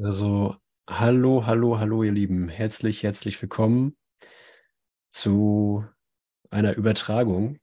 Also, 0.00 0.54
hallo, 0.88 1.44
hallo, 1.46 1.80
hallo, 1.80 2.04
ihr 2.04 2.12
Lieben. 2.12 2.48
Herzlich, 2.48 3.02
herzlich 3.02 3.42
willkommen 3.42 3.96
zu 5.10 5.84
einer 6.50 6.76
Übertragung. 6.76 7.58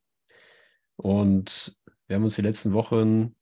Und 0.98 1.78
wir 2.08 2.18
haben 2.18 2.26
uns 2.26 2.36
die 2.36 2.42
letzten 2.42 2.74
Wochen 2.74 3.38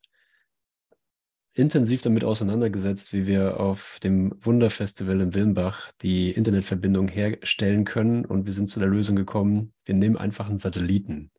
intensiv 1.54 2.02
damit 2.02 2.22
auseinandergesetzt, 2.22 3.12
wie 3.12 3.26
wir 3.26 3.58
auf 3.58 3.98
dem 4.00 4.32
Wunderfestival 4.44 5.20
in 5.20 5.34
Wilmbach 5.34 5.90
die 6.00 6.30
Internetverbindung 6.30 7.08
herstellen 7.08 7.84
können. 7.84 8.24
Und 8.24 8.46
wir 8.46 8.52
sind 8.52 8.70
zu 8.70 8.78
der 8.78 8.88
Lösung 8.88 9.16
gekommen, 9.16 9.74
wir 9.86 9.96
nehmen 9.96 10.16
einfach 10.16 10.48
einen 10.48 10.58
Satelliten. 10.58 11.32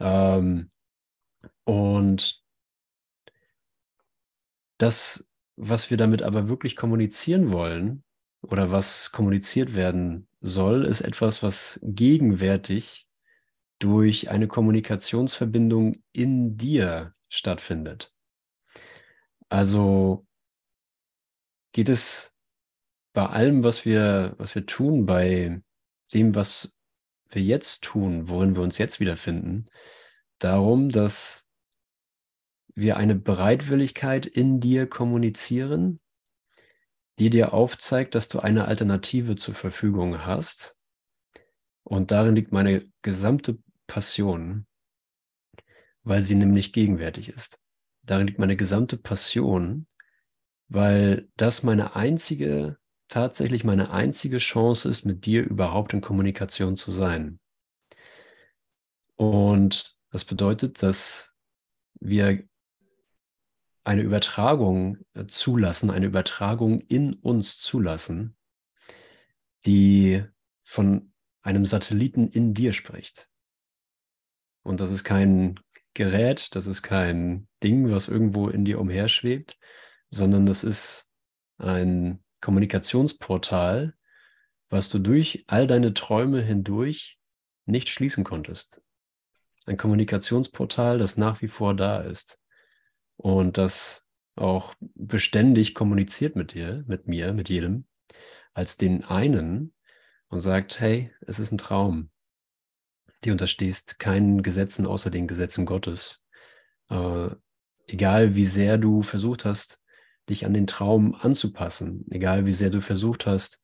Ähm, 0.00 0.70
und 1.64 2.42
das 4.78 5.28
was 5.56 5.90
wir 5.90 5.96
damit 5.96 6.22
aber 6.22 6.48
wirklich 6.48 6.76
kommunizieren 6.76 7.52
wollen 7.52 8.04
oder 8.42 8.70
was 8.70 9.12
kommuniziert 9.12 9.74
werden 9.74 10.28
soll, 10.40 10.84
ist 10.84 11.00
etwas, 11.02 11.42
was 11.42 11.80
gegenwärtig 11.82 13.06
durch 13.78 14.30
eine 14.30 14.48
Kommunikationsverbindung 14.48 16.02
in 16.12 16.56
dir 16.56 17.14
stattfindet. 17.28 18.14
Also 19.48 20.26
geht 21.72 21.88
es 21.88 22.32
bei 23.12 23.26
allem, 23.26 23.64
was 23.64 23.84
wir, 23.84 24.34
was 24.38 24.54
wir 24.54 24.66
tun, 24.66 25.04
bei 25.04 25.60
dem, 26.12 26.34
was 26.34 26.78
wir 27.30 27.42
jetzt 27.42 27.82
tun, 27.82 28.28
worin 28.28 28.54
wir 28.54 28.62
uns 28.62 28.78
jetzt 28.78 29.00
wiederfinden, 29.00 29.66
darum, 30.38 30.90
dass 30.90 31.46
wir 32.74 32.96
eine 32.96 33.14
Bereitwilligkeit 33.14 34.26
in 34.26 34.60
dir 34.60 34.86
kommunizieren, 34.88 36.00
die 37.18 37.30
dir 37.30 37.52
aufzeigt, 37.52 38.14
dass 38.14 38.28
du 38.28 38.40
eine 38.40 38.66
Alternative 38.66 39.36
zur 39.36 39.54
Verfügung 39.54 40.24
hast. 40.24 40.76
Und 41.84 42.10
darin 42.10 42.34
liegt 42.34 42.52
meine 42.52 42.90
gesamte 43.02 43.58
Passion, 43.86 44.66
weil 46.02 46.22
sie 46.22 46.34
nämlich 46.34 46.72
gegenwärtig 46.72 47.28
ist. 47.28 47.60
Darin 48.04 48.26
liegt 48.26 48.38
meine 48.38 48.56
gesamte 48.56 48.96
Passion, 48.96 49.86
weil 50.68 51.28
das 51.36 51.62
meine 51.62 51.94
einzige, 51.94 52.78
tatsächlich 53.08 53.62
meine 53.64 53.90
einzige 53.90 54.38
Chance 54.38 54.88
ist, 54.88 55.04
mit 55.04 55.26
dir 55.26 55.42
überhaupt 55.42 55.92
in 55.92 56.00
Kommunikation 56.00 56.76
zu 56.76 56.90
sein. 56.90 57.38
Und 59.16 59.96
das 60.10 60.24
bedeutet, 60.24 60.82
dass 60.82 61.34
wir 62.00 62.42
eine 63.84 64.02
Übertragung 64.02 64.98
äh, 65.14 65.26
zulassen, 65.26 65.90
eine 65.90 66.06
Übertragung 66.06 66.80
in 66.80 67.14
uns 67.14 67.58
zulassen, 67.58 68.36
die 69.66 70.22
von 70.62 71.12
einem 71.42 71.66
Satelliten 71.66 72.28
in 72.28 72.54
dir 72.54 72.72
spricht. 72.72 73.28
Und 74.62 74.80
das 74.80 74.90
ist 74.90 75.04
kein 75.04 75.58
Gerät, 75.94 76.54
das 76.54 76.66
ist 76.66 76.82
kein 76.82 77.48
Ding, 77.62 77.90
was 77.90 78.08
irgendwo 78.08 78.48
in 78.48 78.64
dir 78.64 78.80
umherschwebt, 78.80 79.58
sondern 80.10 80.46
das 80.46 80.62
ist 80.62 81.10
ein 81.58 82.22
Kommunikationsportal, 82.40 83.94
was 84.70 84.88
du 84.88 84.98
durch 84.98 85.44
all 85.48 85.66
deine 85.66 85.92
Träume 85.92 86.40
hindurch 86.40 87.18
nicht 87.66 87.88
schließen 87.88 88.24
konntest. 88.24 88.80
Ein 89.66 89.76
Kommunikationsportal, 89.76 90.98
das 90.98 91.16
nach 91.16 91.42
wie 91.42 91.48
vor 91.48 91.74
da 91.74 92.00
ist 92.00 92.41
und 93.22 93.56
das 93.56 94.06
auch 94.34 94.74
beständig 94.80 95.74
kommuniziert 95.74 96.36
mit 96.36 96.54
dir, 96.54 96.84
mit 96.86 97.06
mir, 97.06 97.32
mit 97.32 97.48
jedem, 97.48 97.86
als 98.52 98.76
den 98.76 99.04
einen 99.04 99.74
und 100.28 100.40
sagt, 100.40 100.80
hey, 100.80 101.12
es 101.20 101.38
ist 101.38 101.52
ein 101.52 101.58
Traum. 101.58 102.10
Die 103.24 103.30
unterstehst 103.30 103.98
keinen 103.98 104.42
Gesetzen 104.42 104.86
außer 104.86 105.10
den 105.10 105.28
Gesetzen 105.28 105.66
Gottes. 105.66 106.24
Äh, 106.90 107.28
egal 107.86 108.34
wie 108.34 108.44
sehr 108.44 108.78
du 108.78 109.02
versucht 109.02 109.44
hast, 109.44 109.84
dich 110.28 110.44
an 110.44 110.54
den 110.54 110.66
Traum 110.66 111.14
anzupassen, 111.14 112.04
egal 112.10 112.46
wie 112.46 112.52
sehr 112.52 112.70
du 112.70 112.80
versucht 112.80 113.26
hast, 113.26 113.62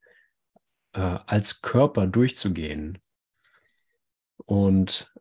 äh, 0.93 1.01
als 1.01 1.63
Körper 1.63 2.07
durchzugehen 2.07 2.99
und 4.45 5.13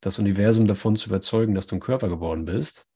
das 0.00 0.18
Universum 0.18 0.66
davon 0.66 0.96
zu 0.96 1.08
überzeugen, 1.08 1.54
dass 1.54 1.66
du 1.66 1.76
ein 1.76 1.80
Körper 1.80 2.08
geworden 2.08 2.44
bist, 2.44 2.87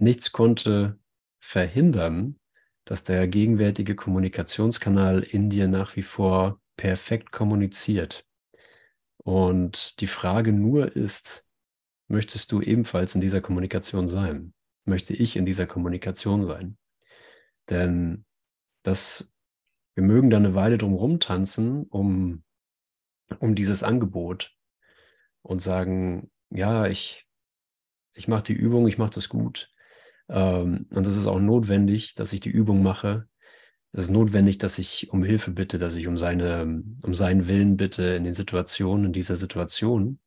Nichts 0.00 0.32
konnte 0.32 0.98
verhindern, 1.40 2.40
dass 2.86 3.04
der 3.04 3.28
gegenwärtige 3.28 3.94
Kommunikationskanal 3.94 5.22
in 5.22 5.50
dir 5.50 5.68
nach 5.68 5.94
wie 5.94 6.02
vor 6.02 6.58
perfekt 6.78 7.32
kommuniziert. 7.32 8.26
Und 9.18 10.00
die 10.00 10.06
Frage 10.06 10.54
nur 10.54 10.96
ist, 10.96 11.46
möchtest 12.08 12.50
du 12.50 12.62
ebenfalls 12.62 13.14
in 13.14 13.20
dieser 13.20 13.42
Kommunikation 13.42 14.08
sein? 14.08 14.54
Möchte 14.86 15.12
ich 15.12 15.36
in 15.36 15.44
dieser 15.44 15.66
Kommunikation 15.66 16.44
sein? 16.44 16.78
Denn 17.68 18.24
das, 18.82 19.30
wir 19.94 20.04
mögen 20.04 20.30
da 20.30 20.38
eine 20.38 20.54
Weile 20.54 20.78
drum 20.78 20.94
rumtanzen, 20.94 21.84
um, 21.84 22.42
um 23.38 23.54
dieses 23.54 23.82
Angebot 23.82 24.56
und 25.42 25.60
sagen, 25.60 26.30
ja, 26.48 26.86
ich, 26.86 27.26
ich 28.14 28.28
mache 28.28 28.44
die 28.44 28.54
Übung, 28.54 28.88
ich 28.88 28.96
mache 28.96 29.12
das 29.12 29.28
gut. 29.28 29.70
Ähm, 30.30 30.86
und 30.90 31.06
es 31.06 31.16
ist 31.16 31.26
auch 31.26 31.40
notwendig, 31.40 32.14
dass 32.14 32.32
ich 32.32 32.40
die 32.40 32.50
Übung 32.50 32.82
mache. 32.82 33.28
Es 33.92 34.04
ist 34.04 34.10
notwendig, 34.10 34.58
dass 34.58 34.78
ich 34.78 35.10
um 35.10 35.24
Hilfe 35.24 35.50
bitte, 35.50 35.78
dass 35.78 35.96
ich 35.96 36.06
um, 36.06 36.16
seine, 36.16 36.82
um 37.02 37.14
seinen 37.14 37.48
Willen 37.48 37.76
bitte 37.76 38.04
in 38.14 38.24
den 38.24 38.34
Situationen, 38.34 39.06
in 39.06 39.12
dieser 39.12 39.36
Situation. 39.36 40.20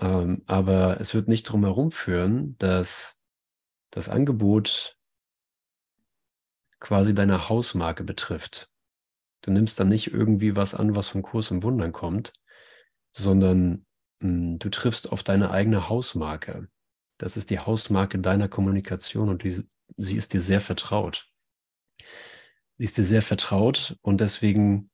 Ähm, 0.00 0.42
aber 0.46 1.00
es 1.00 1.14
wird 1.14 1.26
nicht 1.26 1.44
drum 1.44 1.64
herum 1.64 1.90
führen, 1.90 2.56
dass 2.58 3.18
das 3.90 4.08
Angebot 4.08 4.96
quasi 6.78 7.12
deine 7.12 7.48
Hausmarke 7.48 8.04
betrifft. 8.04 8.70
Du 9.42 9.50
nimmst 9.50 9.80
dann 9.80 9.88
nicht 9.88 10.12
irgendwie 10.12 10.54
was 10.54 10.74
an, 10.74 10.94
was 10.94 11.08
vom 11.08 11.22
Kurs 11.22 11.50
im 11.50 11.62
Wundern 11.64 11.92
kommt, 11.92 12.32
sondern 13.12 13.84
mh, 14.20 14.28
hm, 14.28 14.58
du 14.60 14.68
triffst 14.70 15.10
auf 15.10 15.24
deine 15.24 15.50
eigene 15.50 15.88
Hausmarke. 15.88 16.68
Das 17.20 17.36
ist 17.36 17.50
die 17.50 17.58
Hausmarke 17.58 18.18
deiner 18.18 18.48
Kommunikation 18.48 19.28
und 19.28 19.42
die, 19.42 19.62
sie 19.98 20.16
ist 20.16 20.32
dir 20.32 20.40
sehr 20.40 20.62
vertraut. 20.62 21.30
Sie 22.78 22.84
ist 22.84 22.96
dir 22.96 23.04
sehr 23.04 23.20
vertraut 23.20 23.98
und 24.00 24.22
deswegen 24.22 24.90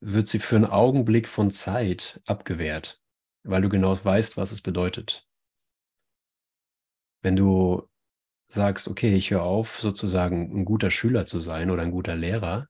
wird 0.00 0.26
sie 0.26 0.40
für 0.40 0.56
einen 0.56 0.64
Augenblick 0.64 1.28
von 1.28 1.52
Zeit 1.52 2.20
abgewehrt, 2.26 3.00
weil 3.44 3.62
du 3.62 3.68
genau 3.68 3.96
weißt, 4.04 4.36
was 4.36 4.50
es 4.50 4.60
bedeutet. 4.60 5.24
Wenn 7.22 7.36
du 7.36 7.88
sagst, 8.48 8.88
okay, 8.88 9.14
ich 9.14 9.30
höre 9.30 9.44
auf, 9.44 9.78
sozusagen 9.78 10.58
ein 10.58 10.64
guter 10.64 10.90
Schüler 10.90 11.26
zu 11.26 11.38
sein 11.38 11.70
oder 11.70 11.82
ein 11.82 11.92
guter 11.92 12.16
Lehrer 12.16 12.66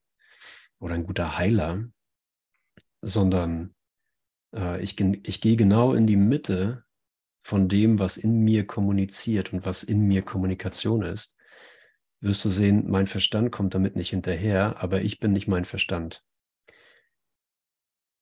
oder 0.80 0.94
ein 0.94 1.04
guter 1.04 1.38
Heiler, 1.38 1.82
sondern 3.00 3.74
äh, 4.54 4.82
ich, 4.82 5.00
ich 5.00 5.40
gehe 5.40 5.56
genau 5.56 5.94
in 5.94 6.06
die 6.06 6.16
Mitte 6.16 6.84
von 7.48 7.66
dem, 7.66 7.98
was 7.98 8.18
in 8.18 8.40
mir 8.40 8.66
kommuniziert 8.66 9.54
und 9.54 9.64
was 9.64 9.82
in 9.82 10.02
mir 10.02 10.20
Kommunikation 10.20 11.00
ist, 11.00 11.34
wirst 12.20 12.44
du 12.44 12.50
sehen, 12.50 12.90
mein 12.90 13.06
Verstand 13.06 13.52
kommt 13.52 13.72
damit 13.72 13.96
nicht 13.96 14.10
hinterher, 14.10 14.82
aber 14.82 15.00
ich 15.00 15.18
bin 15.18 15.32
nicht 15.32 15.48
mein 15.48 15.64
Verstand, 15.64 16.26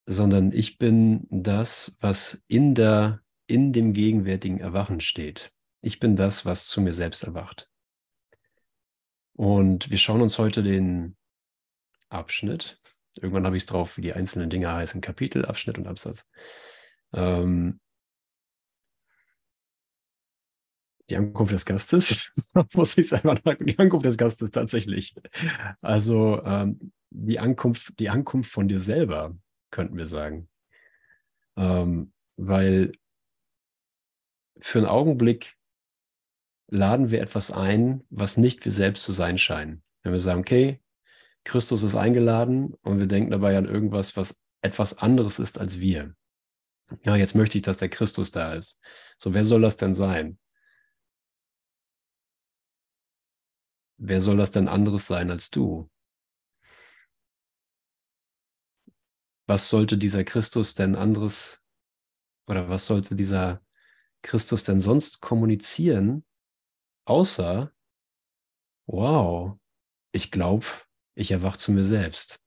sondern 0.07 0.53
ich 0.53 0.79
bin 0.79 1.27
das, 1.29 1.97
was 1.99 2.45
in 2.47 2.77
der 2.77 3.21
in 3.49 3.73
dem 3.73 3.95
gegenwärtigen 3.95 4.61
Erwachen 4.61 5.01
steht. 5.01 5.53
Ich 5.81 5.99
bin 5.99 6.15
das, 6.15 6.47
was 6.47 6.69
zu 6.69 6.81
mir 6.81 6.93
selbst 6.93 7.25
erwacht. 7.25 7.69
Und 9.33 9.91
wir 9.91 9.99
schauen 9.99 10.23
uns 10.23 10.39
heute 10.39 10.63
den 10.63 11.17
Abschnitt. 12.11 12.81
Irgendwann 13.17 13.45
habe 13.45 13.57
ich 13.57 13.65
es 13.65 13.67
drauf, 13.67 13.97
wie 13.97 14.03
die 14.03 14.13
einzelnen 14.13 14.51
Dinge 14.51 14.73
heißen: 14.73 15.01
Kapitel, 15.01 15.45
Abschnitt 15.45 15.79
und 15.79 15.89
Absatz. 15.89 16.31
Ähm, 17.13 17.81
die 21.11 21.17
Ankunft 21.17 21.53
des 21.53 21.65
Gastes, 21.67 22.31
muss 22.75 22.99
ich 22.99 23.09
selber 23.09 23.37
sagen, 23.37 23.67
die 23.67 23.79
Ankunft 23.79 24.07
des 24.07 24.19
Gastes 24.19 24.51
tatsächlich. 24.51 25.15
Also 25.81 26.43
ähm, 26.45 26.93
die, 27.11 27.39
Ankunft, 27.39 27.99
die 27.99 28.09
Ankunft 28.09 28.51
von 28.51 28.69
dir 28.69 28.81
selber, 28.81 29.37
könnten 29.71 29.97
wir 29.97 30.07
sagen. 30.07 30.49
Ähm, 31.57 32.13
weil 32.37 32.93
für 34.61 34.79
einen 34.79 34.89
Augenblick 34.89 35.57
laden 36.69 37.11
wir 37.11 37.21
etwas 37.21 37.51
ein, 37.51 38.03
was 38.11 38.37
nicht 38.37 38.65
wir 38.65 38.73
selbst 38.73 39.05
zu 39.05 39.13
sein 39.13 39.39
scheinen. 39.39 39.83
Wenn 40.03 40.13
wir 40.13 40.21
sagen, 40.21 40.41
okay, 40.41 40.81
Christus 41.45 41.83
ist 41.83 41.95
eingeladen 41.95 42.75
und 42.83 42.99
wir 42.99 43.07
denken 43.07 43.31
dabei 43.31 43.57
an 43.57 43.67
irgendwas, 43.67 44.17
was 44.17 44.41
etwas 44.63 44.99
anderes 44.99 45.39
ist 45.39 45.59
als 45.59 45.79
wir. 45.79 46.15
Ja, 47.05 47.17
jetzt 47.17 47.35
möchte 47.35 47.59
ich, 47.59 47.63
dass 47.63 47.79
der 47.79 47.89
Christus 47.89 48.31
da 48.33 48.55
ist. 48.55 48.81
So, 49.19 49.33
wer 49.35 49.45
soll 49.45 49.63
das 49.63 49.77
denn 49.77 49.95
sein? 49.95 50.39
Wer 53.99 54.21
soll 54.21 54.37
das 54.37 54.53
denn 54.53 54.69
anderes 54.69 55.07
sein 55.07 55.31
als 55.31 55.51
du? 55.51 55.91
Was 59.47 59.69
sollte 59.69 59.97
dieser 59.97 60.25
Christus 60.25 60.75
denn 60.75 60.97
anderes 60.97 61.63
oder 62.47 62.69
was 62.69 62.87
sollte 62.87 63.15
dieser 63.15 63.65
Christus 64.23 64.65
denn 64.65 64.81
sonst 64.81 65.21
kommunizieren, 65.21 66.25
außer, 67.05 67.73
wow, 68.87 69.59
ich 70.13 70.31
glaube, 70.31 70.67
ich 71.15 71.31
erwache 71.31 71.59
zu 71.59 71.73
mir 71.73 71.85
selbst. 71.85 72.43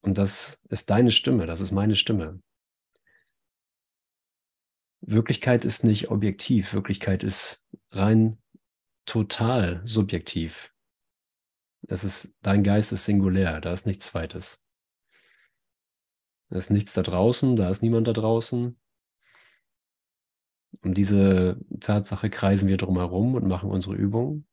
Und 0.00 0.18
das 0.18 0.60
ist 0.68 0.90
deine 0.90 1.12
Stimme, 1.12 1.46
das 1.46 1.60
ist 1.60 1.72
meine 1.72 1.96
Stimme. 1.96 2.42
Wirklichkeit 5.00 5.64
ist 5.64 5.84
nicht 5.84 6.10
objektiv, 6.10 6.72
Wirklichkeit 6.72 7.22
ist 7.22 7.64
rein 7.92 8.42
total 9.08 9.80
subjektiv. 9.84 10.72
Es 11.88 12.04
ist, 12.04 12.36
dein 12.42 12.62
Geist 12.62 12.92
ist 12.92 13.04
singulär, 13.04 13.60
da 13.60 13.72
ist 13.72 13.86
nichts 13.86 14.06
Zweites. 14.06 14.62
Da 16.48 16.56
ist 16.56 16.70
nichts 16.70 16.92
da 16.94 17.02
draußen, 17.02 17.56
da 17.56 17.70
ist 17.70 17.82
niemand 17.82 18.08
da 18.08 18.12
draußen. 18.12 18.78
Um 20.82 20.94
diese 20.94 21.60
Tatsache 21.80 22.30
kreisen 22.30 22.68
wir 22.68 22.76
drumherum 22.76 23.34
und 23.34 23.46
machen 23.46 23.70
unsere 23.70 23.94
Übung. 23.94 24.46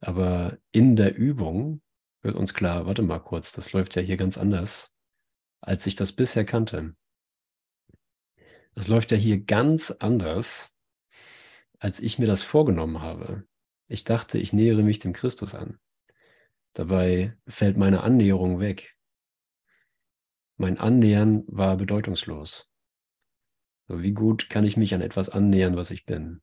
Aber 0.00 0.58
in 0.70 0.96
der 0.96 1.16
Übung 1.16 1.82
wird 2.22 2.36
uns 2.36 2.54
klar, 2.54 2.86
warte 2.86 3.02
mal 3.02 3.20
kurz, 3.20 3.52
das 3.52 3.72
läuft 3.72 3.96
ja 3.96 4.02
hier 4.02 4.16
ganz 4.16 4.38
anders, 4.38 4.94
als 5.60 5.86
ich 5.86 5.96
das 5.96 6.12
bisher 6.12 6.44
kannte. 6.44 6.94
Das 8.74 8.88
läuft 8.88 9.12
ja 9.12 9.16
hier 9.16 9.44
ganz 9.44 9.90
anders, 9.90 10.72
als 11.78 12.00
ich 12.00 12.18
mir 12.18 12.26
das 12.26 12.42
vorgenommen 12.42 13.00
habe. 13.00 13.46
Ich 13.88 14.04
dachte, 14.04 14.38
ich 14.38 14.52
nähere 14.52 14.82
mich 14.82 14.98
dem 14.98 15.12
Christus 15.12 15.54
an. 15.54 15.78
Dabei 16.72 17.36
fällt 17.46 17.76
meine 17.76 18.02
Annäherung 18.02 18.58
weg. 18.58 18.96
Mein 20.56 20.78
Annähern 20.78 21.44
war 21.46 21.76
bedeutungslos. 21.76 22.72
Wie 23.88 24.12
gut 24.12 24.48
kann 24.48 24.64
ich 24.64 24.76
mich 24.76 24.94
an 24.94 25.02
etwas 25.02 25.28
annähern, 25.28 25.76
was 25.76 25.90
ich 25.90 26.06
bin? 26.06 26.42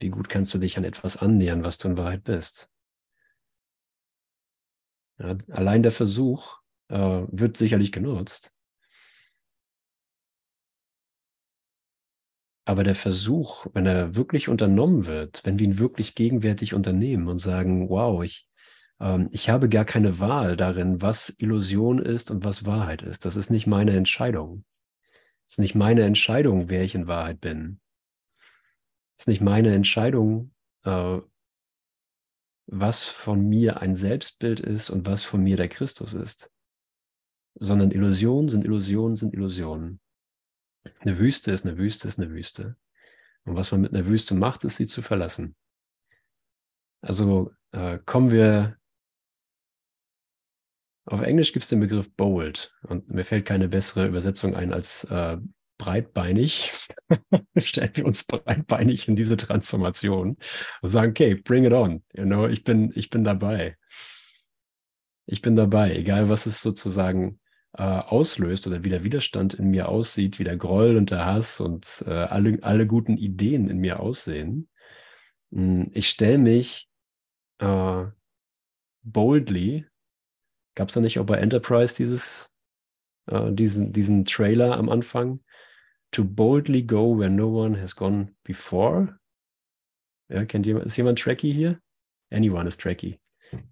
Wie 0.00 0.08
gut 0.08 0.28
kannst 0.28 0.54
du 0.54 0.58
dich 0.58 0.78
an 0.78 0.84
etwas 0.84 1.16
annähern, 1.16 1.64
was 1.64 1.78
du 1.78 1.88
in 1.88 1.96
Wahrheit 1.96 2.24
bist? 2.24 2.70
Ja, 5.18 5.36
allein 5.50 5.82
der 5.82 5.92
Versuch 5.92 6.60
äh, 6.88 6.96
wird 7.30 7.56
sicherlich 7.56 7.92
genutzt. 7.92 8.54
Aber 12.68 12.84
der 12.84 12.94
Versuch, 12.94 13.66
wenn 13.72 13.86
er 13.86 14.14
wirklich 14.14 14.50
unternommen 14.50 15.06
wird, 15.06 15.40
wenn 15.46 15.58
wir 15.58 15.64
ihn 15.64 15.78
wirklich 15.78 16.14
gegenwärtig 16.14 16.74
unternehmen 16.74 17.26
und 17.26 17.38
sagen, 17.38 17.88
wow, 17.88 18.22
ich, 18.22 18.46
ähm, 19.00 19.30
ich 19.32 19.48
habe 19.48 19.70
gar 19.70 19.86
keine 19.86 20.20
Wahl 20.20 20.54
darin, 20.54 21.00
was 21.00 21.34
Illusion 21.38 21.98
ist 21.98 22.30
und 22.30 22.44
was 22.44 22.66
Wahrheit 22.66 23.00
ist. 23.00 23.24
Das 23.24 23.36
ist 23.36 23.48
nicht 23.48 23.66
meine 23.66 23.96
Entscheidung. 23.96 24.66
Es 25.46 25.54
ist 25.54 25.60
nicht 25.60 25.76
meine 25.76 26.02
Entscheidung, 26.02 26.68
wer 26.68 26.82
ich 26.82 26.94
in 26.94 27.06
Wahrheit 27.06 27.40
bin. 27.40 27.80
Es 29.16 29.22
ist 29.22 29.28
nicht 29.28 29.40
meine 29.40 29.72
Entscheidung, 29.72 30.52
äh, 30.84 31.20
was 32.66 33.04
von 33.04 33.48
mir 33.48 33.80
ein 33.80 33.94
Selbstbild 33.94 34.60
ist 34.60 34.90
und 34.90 35.06
was 35.06 35.24
von 35.24 35.42
mir 35.42 35.56
der 35.56 35.68
Christus 35.68 36.12
ist. 36.12 36.52
Sondern 37.54 37.92
Illusionen 37.92 38.50
sind 38.50 38.66
Illusionen 38.66 39.16
sind 39.16 39.32
Illusionen. 39.32 40.00
Eine 41.00 41.18
Wüste 41.18 41.50
ist 41.50 41.66
eine 41.66 41.78
Wüste 41.78 42.08
ist 42.08 42.18
eine 42.18 42.30
Wüste. 42.30 42.76
Und 43.44 43.56
was 43.56 43.72
man 43.72 43.80
mit 43.80 43.94
einer 43.94 44.06
Wüste 44.06 44.34
macht, 44.34 44.64
ist 44.64 44.76
sie 44.76 44.86
zu 44.86 45.02
verlassen. 45.02 45.56
Also 47.00 47.52
äh, 47.72 47.98
kommen 48.04 48.30
wir. 48.30 48.76
Auf 51.06 51.22
Englisch 51.22 51.52
gibt 51.52 51.62
es 51.62 51.70
den 51.70 51.80
Begriff 51.80 52.14
bold 52.16 52.74
und 52.82 53.08
mir 53.08 53.24
fällt 53.24 53.46
keine 53.46 53.68
bessere 53.68 54.06
Übersetzung 54.06 54.54
ein 54.54 54.74
als 54.74 55.04
äh, 55.04 55.38
breitbeinig. 55.78 56.72
Stellen 57.56 57.92
wir 57.94 58.04
uns 58.04 58.24
breitbeinig 58.24 59.08
in 59.08 59.16
diese 59.16 59.38
Transformation 59.38 60.36
und 60.82 60.88
sagen, 60.88 61.12
okay, 61.12 61.34
bring 61.34 61.64
it 61.64 61.72
on. 61.72 62.04
You 62.12 62.24
know, 62.24 62.46
ich 62.46 62.62
bin, 62.62 62.92
ich 62.94 63.08
bin 63.08 63.24
dabei. 63.24 63.78
Ich 65.24 65.40
bin 65.40 65.56
dabei, 65.56 65.94
egal 65.94 66.28
was 66.28 66.44
es 66.44 66.60
sozusagen 66.60 67.40
äh, 67.76 67.82
auslöst 67.82 68.66
oder 68.66 68.84
wie 68.84 68.88
der 68.88 69.04
Widerstand 69.04 69.54
in 69.54 69.70
mir 69.70 69.88
aussieht, 69.88 70.38
wie 70.38 70.44
der 70.44 70.56
Groll 70.56 70.96
und 70.96 71.10
der 71.10 71.26
Hass 71.26 71.60
und 71.60 72.02
äh, 72.06 72.10
alle, 72.10 72.58
alle 72.62 72.86
guten 72.86 73.16
Ideen 73.16 73.68
in 73.68 73.78
mir 73.78 74.00
aussehen. 74.00 74.68
Hm, 75.52 75.90
ich 75.92 76.08
stelle 76.08 76.38
mich 76.38 76.88
äh, 77.58 78.04
boldly, 79.02 79.86
gab 80.74 80.88
es 80.88 80.94
da 80.94 81.00
nicht 81.00 81.18
auch 81.18 81.26
bei 81.26 81.38
Enterprise 81.38 81.94
dieses, 81.96 82.52
äh, 83.26 83.52
diesen, 83.52 83.92
diesen 83.92 84.24
Trailer 84.24 84.76
am 84.76 84.88
Anfang? 84.88 85.40
To 86.12 86.24
boldly 86.24 86.82
go 86.82 87.18
where 87.18 87.30
no 87.30 87.48
one 87.48 87.78
has 87.78 87.94
gone 87.94 88.34
before. 88.42 89.18
Ja, 90.30 90.44
kennt 90.46 90.66
jemand, 90.66 90.86
ist 90.86 90.96
jemand 90.96 91.18
Tracky 91.18 91.52
hier? 91.52 91.80
Anyone 92.30 92.66
is 92.66 92.78
Tracky. 92.78 93.20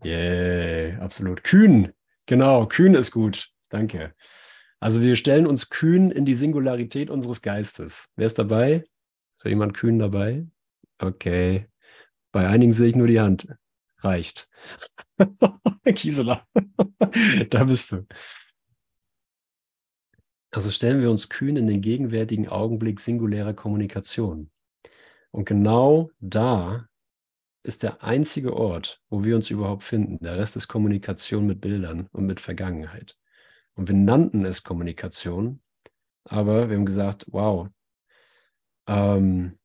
Yeah, 0.05 0.99
absolut. 1.01 1.45
Kühn, 1.45 1.93
genau, 2.27 2.67
kühn 2.67 2.95
ist 2.95 3.11
gut. 3.11 3.51
Danke. 3.69 4.15
Also 4.81 5.03
wir 5.03 5.17
stellen 5.17 5.47
uns 5.47 5.71
kühn 5.71 6.11
in 6.11 6.25
die 6.25 6.35
Singularität 6.35 7.11
unseres 7.11 7.43
Geistes. 7.43 8.11
Wer 8.17 8.27
ist 8.27 8.39
dabei? 8.39 8.85
Ist 9.35 9.45
da 9.45 9.49
jemand 9.49 9.75
kühn 9.75 9.99
dabei? 9.99 10.47
Okay. 10.99 11.69
Bei 12.33 12.49
einigen 12.49 12.73
sehe 12.73 12.89
ich 12.89 12.97
nur 12.97 13.07
die 13.07 13.21
Hand. 13.21 13.49
Reicht. 13.99 14.49
Gisela, 15.85 16.47
da 17.51 17.65
bist 17.65 17.93
du. 17.93 18.07
Also 20.51 20.71
stellen 20.71 21.01
wir 21.01 21.11
uns 21.11 21.29
kühn 21.29 21.57
in 21.57 21.67
den 21.67 21.81
gegenwärtigen 21.81 22.49
Augenblick 22.49 23.01
singulärer 23.01 23.55
Kommunikation. 23.55 24.51
Und 25.31 25.47
genau 25.47 26.11
da 26.21 26.89
ist 27.63 27.83
der 27.83 28.03
einzige 28.03 28.55
Ort, 28.55 29.03
wo 29.11 29.25
wir 29.25 29.37
uns 29.37 29.51
überhaupt 29.51 29.83
finden. 29.83 30.19
Der 30.23 30.39
Rest 30.39 30.57
ist 30.57 30.69
Kommunikation 30.69 31.47
mit 31.47 31.61
Bildern 31.61 32.09
und 32.13 32.27
mit 32.27 32.41
Vergangenheit. 32.41 33.17
Und 33.77 33.89
wir 33.89 33.95
nannten 33.95 34.45
es 34.45 34.65
Kommunikation, 34.65 35.61
aber 36.25 36.69
wir 36.69 36.77
haben 36.77 36.87
gesagt, 36.87 37.27
wow, 37.31 37.69
ähm, 38.89 39.59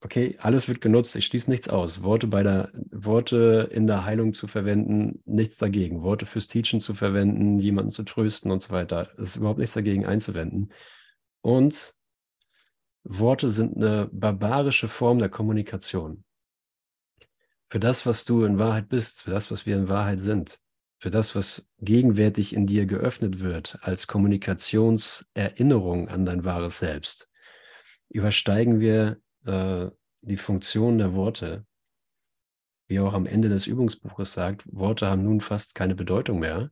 okay, 0.00 0.36
alles 0.40 0.68
wird 0.68 0.80
genutzt, 0.80 1.16
ich 1.16 1.26
schließe 1.26 1.50
nichts 1.50 1.68
aus. 1.68 2.02
Worte 2.02 2.28
bei 2.28 2.44
der, 2.44 2.70
Worte 2.92 3.68
in 3.72 3.88
der 3.88 4.04
Heilung 4.04 4.32
zu 4.32 4.46
verwenden, 4.46 5.20
nichts 5.24 5.56
dagegen. 5.56 6.02
Worte 6.02 6.26
fürs 6.26 6.46
Teachen 6.46 6.80
zu 6.80 6.94
verwenden, 6.94 7.58
jemanden 7.58 7.90
zu 7.90 8.04
trösten 8.04 8.52
und 8.52 8.62
so 8.62 8.70
weiter. 8.70 9.10
Es 9.16 9.30
ist 9.30 9.36
überhaupt 9.36 9.58
nichts 9.58 9.74
dagegen 9.74 10.06
einzuwenden. 10.06 10.72
Und 11.40 11.94
Worte 13.02 13.50
sind 13.50 13.76
eine 13.76 14.08
barbarische 14.12 14.88
Form 14.88 15.18
der 15.18 15.28
Kommunikation. 15.28 16.24
Für 17.64 17.80
das, 17.80 18.06
was 18.06 18.24
du 18.24 18.44
in 18.44 18.58
Wahrheit 18.58 18.88
bist, 18.88 19.22
für 19.22 19.30
das, 19.30 19.50
was 19.50 19.66
wir 19.66 19.76
in 19.76 19.88
Wahrheit 19.88 20.20
sind 20.20 20.60
für 20.98 21.10
das, 21.10 21.34
was 21.34 21.68
gegenwärtig 21.78 22.54
in 22.54 22.66
dir 22.66 22.86
geöffnet 22.86 23.40
wird, 23.40 23.78
als 23.82 24.08
Kommunikationserinnerung 24.08 26.08
an 26.08 26.24
dein 26.24 26.44
wahres 26.44 26.80
Selbst, 26.80 27.30
übersteigen 28.08 28.80
wir 28.80 29.20
äh, 29.46 29.86
die 30.22 30.36
Funktion 30.36 30.98
der 30.98 31.14
Worte. 31.14 31.64
Wie 32.88 33.00
auch 33.00 33.12
am 33.12 33.26
Ende 33.26 33.48
des 33.48 33.66
Übungsbuches 33.66 34.32
sagt, 34.32 34.64
Worte 34.66 35.08
haben 35.08 35.22
nun 35.22 35.40
fast 35.40 35.74
keine 35.74 35.94
Bedeutung 35.94 36.40
mehr, 36.40 36.70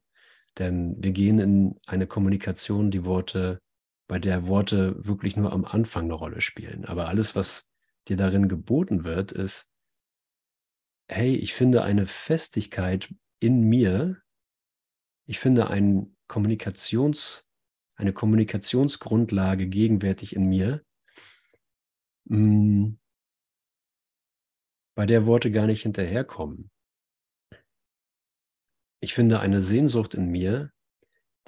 denn 0.59 0.97
wir 0.99 1.13
gehen 1.13 1.39
in 1.39 1.79
eine 1.87 2.07
Kommunikation, 2.07 2.91
die 2.91 3.05
Worte, 3.05 3.61
bei 4.09 4.19
der 4.19 4.47
Worte 4.47 4.97
wirklich 5.05 5.37
nur 5.37 5.53
am 5.53 5.65
Anfang 5.65 6.05
eine 6.05 6.15
Rolle 6.15 6.41
spielen. 6.41 6.85
Aber 6.85 7.09
alles, 7.09 7.37
was 7.37 7.69
dir 8.09 8.17
darin 8.17 8.49
geboten 8.49 9.05
wird, 9.05 9.33
ist, 9.33 9.71
hey, 11.09 11.37
ich 11.37 11.55
finde 11.55 11.83
eine 11.83 12.07
Festigkeit 12.07 13.13
in 13.41 13.69
mir, 13.69 14.23
ich 15.27 15.39
finde 15.39 15.69
ein 15.69 16.17
Kommunikations, 16.27 17.49
eine 17.95 18.13
Kommunikationsgrundlage 18.13 19.67
gegenwärtig 19.67 20.37
in 20.37 20.49
mir, 20.49 20.85
mm, 22.25 22.95
bei 24.95 25.07
der 25.07 25.27
Worte 25.27 25.51
gar 25.51 25.67
nicht 25.67 25.83
hinterherkommen. 25.83 26.71
Ich 29.01 29.15
finde 29.15 29.41
eine 29.41 29.61
Sehnsucht 29.61 30.15
in 30.15 30.31
mir, 30.31 30.73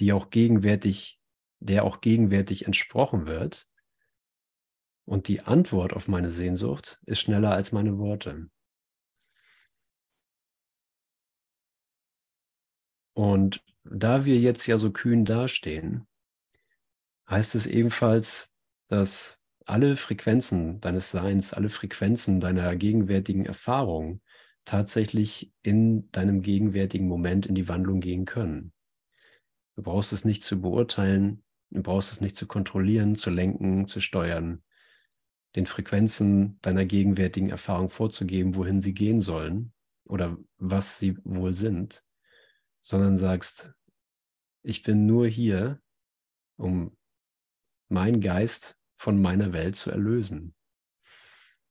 die 0.01 0.13
auch 0.13 0.31
gegenwärtig, 0.31 1.21
der 1.59 1.85
auch 1.85 2.01
gegenwärtig 2.01 2.67
entsprochen 2.67 3.27
wird. 3.27 3.69
Und 5.07 5.29
die 5.29 5.41
Antwort 5.41 5.95
auf 5.95 6.09
meine 6.09 6.31
Sehnsucht 6.31 7.01
ist 7.07 7.21
schneller 7.21 7.53
als 7.53 7.73
meine 7.73 7.99
Worte. 7.99 8.51
Und 13.19 13.65
da 13.83 14.27
wir 14.27 14.39
jetzt 14.39 14.69
ja 14.69 14.79
so 14.79 14.93
kühn 14.93 15.25
dastehen, 15.25 16.07
heißt 17.29 17.57
es 17.57 17.67
ebenfalls, 17.67 18.55
dass 18.87 19.41
alle 19.67 19.97
Frequenzen 19.97 20.81
deines 20.81 21.11
Seins, 21.11 21.53
alle 21.53 21.69
Frequenzen 21.69 22.39
deiner 22.39 22.77
gegenwärtigen 22.77 23.45
Erfahrung 23.45 24.21
tatsächlich 24.65 25.53
in 25.63 26.09
deinem 26.13 26.43
gegenwärtigen 26.43 27.09
Moment 27.09 27.47
in 27.47 27.57
die 27.57 27.69
Wandlung 27.69 27.99
gehen 27.99 28.25
können. 28.25 28.73
Du 29.75 29.83
brauchst 29.83 30.13
es 30.13 30.25
nicht 30.25 30.45
zu 30.45 30.61
beurteilen, 30.61 31.43
du 31.71 31.83
brauchst 31.83 32.13
es 32.13 32.21
nicht 32.21 32.37
zu 32.37 32.47
kontrollieren, 32.47 33.17
zu 33.17 33.31
lenken, 33.31 33.89
zu 33.89 34.01
steuern, 34.01 34.63
den 35.57 35.67
Frequenzen 35.67 36.61
deiner 36.63 36.85
gegenwärtigen 36.85 37.51
Erfahrung 37.51 37.91
vorzugeben, 37.91 38.55
wohin 38.55 38.81
sie 38.81 38.95
gehen 38.95 39.19
sollen 39.19 39.73
oder 40.05 40.39
was 40.59 41.01
sie 41.01 41.17
wohl 41.25 41.55
sind, 41.55 42.05
sondern 42.81 43.17
sagst, 43.17 43.73
ich 44.63 44.83
bin 44.83 45.07
nur 45.07 45.27
hier, 45.27 45.81
um 46.57 46.97
meinen 47.89 48.21
Geist 48.21 48.79
von 48.97 49.21
meiner 49.21 49.53
Welt 49.53 49.77
zu 49.77 49.91
erlösen. 49.91 50.55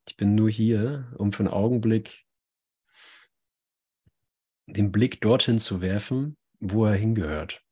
Ich 0.08 0.16
bin 0.16 0.36
nur 0.36 0.50
hier, 0.50 1.14
um 1.18 1.34
für 1.34 1.44
einen 1.44 1.54
Augenblick 1.54 2.26
den 4.66 4.92
Blick 4.92 5.22
dorthin 5.22 5.60
zu 5.60 5.82
werfen, 5.82 6.38
wo 6.60 6.86
er 6.86 6.96
hingehört. 6.96 7.64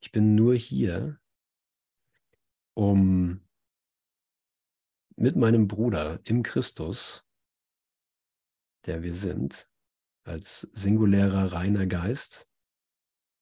Ich 0.00 0.12
bin 0.12 0.34
nur 0.34 0.54
hier, 0.54 1.20
um 2.74 3.40
mit 5.16 5.34
meinem 5.34 5.66
Bruder 5.66 6.20
im 6.24 6.42
Christus, 6.42 7.26
der 8.84 9.02
wir 9.02 9.14
sind, 9.14 9.68
als 10.26 10.62
singulärer 10.72 11.52
reiner 11.52 11.86
Geist, 11.86 12.48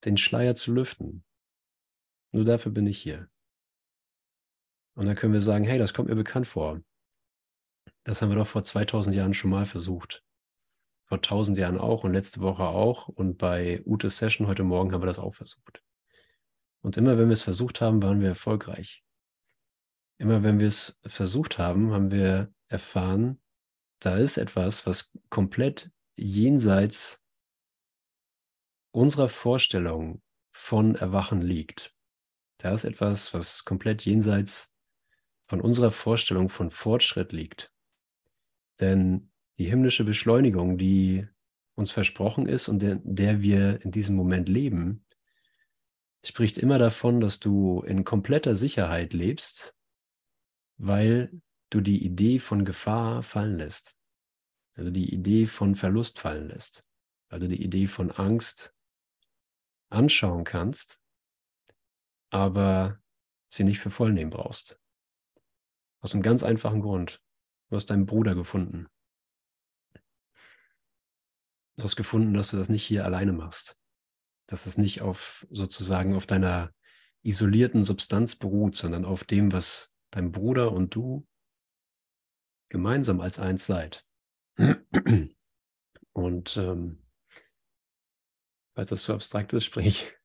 den 0.04 0.16
Schleier 0.16 0.54
zu 0.54 0.72
lüften. 0.72 1.24
Nur 2.32 2.44
dafür 2.44 2.72
bin 2.72 2.86
ich 2.86 2.98
hier. 2.98 3.28
Und 4.94 5.06
dann 5.06 5.16
können 5.16 5.32
wir 5.32 5.40
sagen, 5.40 5.64
hey, 5.64 5.78
das 5.78 5.94
kommt 5.94 6.08
mir 6.08 6.14
bekannt 6.14 6.46
vor. 6.46 6.80
Das 8.04 8.20
haben 8.20 8.28
wir 8.28 8.36
doch 8.36 8.46
vor 8.46 8.64
2000 8.64 9.16
Jahren 9.16 9.34
schon 9.34 9.50
mal 9.50 9.66
versucht. 9.66 10.22
Vor 11.04 11.18
1000 11.18 11.58
Jahren 11.58 11.78
auch 11.78 12.04
und 12.04 12.12
letzte 12.12 12.40
Woche 12.40 12.64
auch. 12.64 13.08
Und 13.08 13.38
bei 13.38 13.82
Utes 13.84 14.18
Session 14.18 14.46
heute 14.46 14.64
Morgen 14.64 14.92
haben 14.92 15.02
wir 15.02 15.06
das 15.06 15.18
auch 15.18 15.34
versucht. 15.34 15.82
Und 16.82 16.96
immer 16.96 17.18
wenn 17.18 17.28
wir 17.28 17.32
es 17.32 17.42
versucht 17.42 17.80
haben, 17.80 18.02
waren 18.02 18.20
wir 18.20 18.28
erfolgreich. 18.28 19.04
Immer 20.18 20.42
wenn 20.42 20.60
wir 20.60 20.68
es 20.68 21.00
versucht 21.04 21.58
haben, 21.58 21.92
haben 21.92 22.10
wir 22.10 22.52
erfahren, 22.68 23.40
da 24.00 24.16
ist 24.16 24.36
etwas, 24.36 24.86
was 24.86 25.12
komplett 25.30 25.90
jenseits 26.16 27.22
unserer 28.92 29.28
Vorstellung 29.28 30.22
von 30.52 30.94
Erwachen 30.94 31.40
liegt. 31.40 31.94
Da 32.58 32.74
ist 32.74 32.84
etwas, 32.84 33.34
was 33.34 33.64
komplett 33.64 34.04
jenseits 34.04 34.72
von 35.46 35.60
unserer 35.60 35.90
Vorstellung 35.90 36.48
von 36.48 36.70
Fortschritt 36.70 37.32
liegt. 37.32 37.72
Denn 38.80 39.30
die 39.58 39.66
himmlische 39.66 40.04
Beschleunigung, 40.04 40.78
die 40.78 41.26
uns 41.74 41.90
versprochen 41.90 42.46
ist 42.46 42.68
und 42.68 42.80
der, 42.80 43.00
der 43.02 43.42
wir 43.42 43.82
in 43.82 43.90
diesem 43.90 44.16
Moment 44.16 44.48
leben, 44.48 45.04
spricht 46.24 46.58
immer 46.58 46.78
davon, 46.78 47.20
dass 47.20 47.40
du 47.40 47.82
in 47.82 48.04
kompletter 48.04 48.56
Sicherheit 48.56 49.12
lebst, 49.12 49.76
weil 50.78 51.40
du 51.70 51.80
die 51.80 52.04
Idee 52.04 52.38
von 52.38 52.64
Gefahr 52.64 53.22
fallen 53.22 53.58
lässt, 53.58 53.96
weil 54.74 54.86
du 54.86 54.92
die 54.92 55.12
Idee 55.12 55.46
von 55.46 55.74
Verlust 55.74 56.18
fallen 56.18 56.48
lässt, 56.48 56.86
weil 57.28 57.40
du 57.40 57.48
die 57.48 57.62
Idee 57.62 57.86
von 57.86 58.10
Angst 58.10 58.74
anschauen 59.88 60.44
kannst, 60.44 61.00
aber 62.30 63.00
sie 63.48 63.64
nicht 63.64 63.78
für 63.78 63.90
voll 63.90 64.12
nehmen 64.12 64.30
brauchst. 64.30 64.80
Aus 66.00 66.12
einem 66.12 66.22
ganz 66.22 66.42
einfachen 66.42 66.80
Grund. 66.80 67.22
Du 67.70 67.76
hast 67.76 67.86
deinen 67.86 68.06
Bruder 68.06 68.34
gefunden. 68.34 68.88
Du 71.76 71.84
hast 71.84 71.96
gefunden, 71.96 72.34
dass 72.34 72.50
du 72.50 72.56
das 72.56 72.68
nicht 72.68 72.84
hier 72.84 73.04
alleine 73.04 73.32
machst. 73.32 73.80
Dass 74.46 74.66
es 74.66 74.76
nicht 74.76 75.00
auf 75.00 75.46
sozusagen 75.50 76.14
auf 76.14 76.26
deiner 76.26 76.72
isolierten 77.22 77.84
Substanz 77.84 78.36
beruht, 78.36 78.76
sondern 78.76 79.04
auf 79.04 79.24
dem, 79.24 79.52
was 79.52 79.94
dein 80.10 80.30
Bruder 80.30 80.72
und 80.72 80.94
du 80.94 81.26
gemeinsam 82.68 83.20
als 83.20 83.38
eins 83.38 83.66
seid. 83.66 84.04
Und 86.12 86.56
ähm, 86.56 87.02
falls 88.74 88.90
das 88.90 89.02
zu 89.02 89.12
abstrakt 89.12 89.52
ist, 89.52 89.64
sprich, 89.64 90.16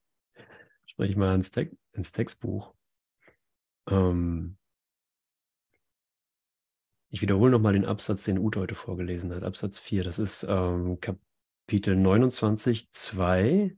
sprich 0.85 1.15
mal 1.15 1.35
ins, 1.35 1.51
Te 1.51 1.75
ins 1.93 2.11
Textbuch. 2.11 2.73
Ähm, 3.89 4.57
ich 7.09 7.21
wiederhole 7.21 7.51
nochmal 7.51 7.73
den 7.73 7.85
Absatz, 7.85 8.23
den 8.23 8.37
Ute 8.37 8.59
heute 8.59 8.75
vorgelesen 8.75 9.33
hat. 9.33 9.43
Absatz 9.43 9.79
4, 9.79 10.03
das 10.03 10.19
ist 10.19 10.43
ähm, 10.47 10.99
Kapitel 10.99 11.95
29, 11.95 12.91
2, 12.91 13.75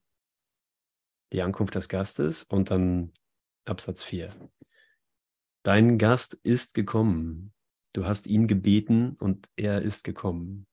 die 1.32 1.42
Ankunft 1.42 1.76
des 1.76 1.88
Gastes 1.88 2.44
und 2.44 2.72
dann 2.72 3.14
Absatz 3.66 4.04
4. 4.04 4.36
Dein 5.64 5.98
Gast 5.98 6.34
ist 6.34 6.74
gekommen. 6.74 7.54
Du 7.94 8.06
hast 8.06 8.28
ihn 8.28 8.48
gebeten 8.48 9.16
und 9.20 9.50
er 9.56 9.82
ist 9.82 10.04
gekommen. 10.04 10.66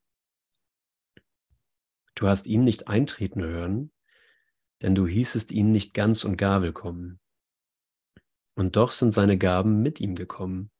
Du 2.15 2.27
hast 2.27 2.47
ihn 2.47 2.63
nicht 2.63 2.87
eintreten 2.87 3.41
hören, 3.41 3.91
denn 4.81 4.95
du 4.95 5.07
hießest 5.07 5.51
ihn 5.51 5.71
nicht 5.71 5.93
ganz 5.93 6.23
und 6.23 6.37
gar 6.37 6.61
willkommen. 6.61 7.19
Und 8.55 8.75
doch 8.75 8.91
sind 8.91 9.11
seine 9.11 9.37
Gaben 9.37 9.81
mit 9.81 9.99
ihm 9.99 10.15
gekommen. 10.15 10.71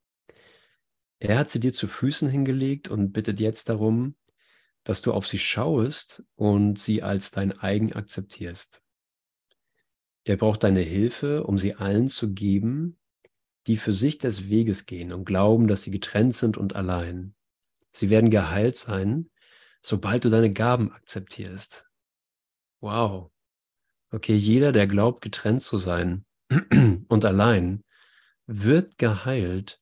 Er 1.20 1.38
hat 1.38 1.50
sie 1.50 1.60
dir 1.60 1.74
zu 1.74 1.88
Füßen 1.88 2.30
hingelegt 2.30 2.90
und 2.90 3.12
bittet 3.12 3.40
jetzt 3.40 3.68
darum, 3.68 4.16
dass 4.84 5.02
du 5.02 5.12
auf 5.14 5.28
sie 5.28 5.40
schaust 5.40 6.24
und 6.36 6.80
sie 6.80 7.04
als 7.04 7.32
dein 7.32 7.58
eigen 7.58 7.94
akzeptierst. 7.94 8.82
Er 10.24 10.38
braucht 10.38 10.64
deine 10.64 10.82
Hilfe, 10.82 11.44
um 11.44 11.58
sie 11.58 11.76
allen 11.76 12.08
zu 12.08 12.34
geben, 12.34 12.99
die 13.68 13.78
für 13.78 13.94
sich 13.94 14.18
des 14.18 14.50
Weges 14.50 14.86
gehen 14.86 15.12
und 15.14 15.26
glauben, 15.26 15.68
dass 15.68 15.84
sie 15.84 15.92
getrennt 15.92 16.36
sind 16.36 16.58
und 16.58 16.76
allein. 16.76 17.36
Sie 17.92 18.10
werden 18.10 18.30
geheilt 18.30 18.78
sein, 18.78 19.30
sobald 19.82 20.26
du 20.26 20.30
deine 20.30 20.52
Gaben 20.52 20.92
akzeptierst. 20.92 21.86
Wow. 22.82 23.32
Okay, 24.12 24.36
jeder, 24.36 24.72
der 24.72 24.88
glaubt, 24.88 25.22
getrennt 25.22 25.62
zu 25.62 25.78
sein 25.78 26.26
und 27.08 27.26
allein, 27.26 27.84
wird 28.48 28.98
geheilt, 28.98 29.80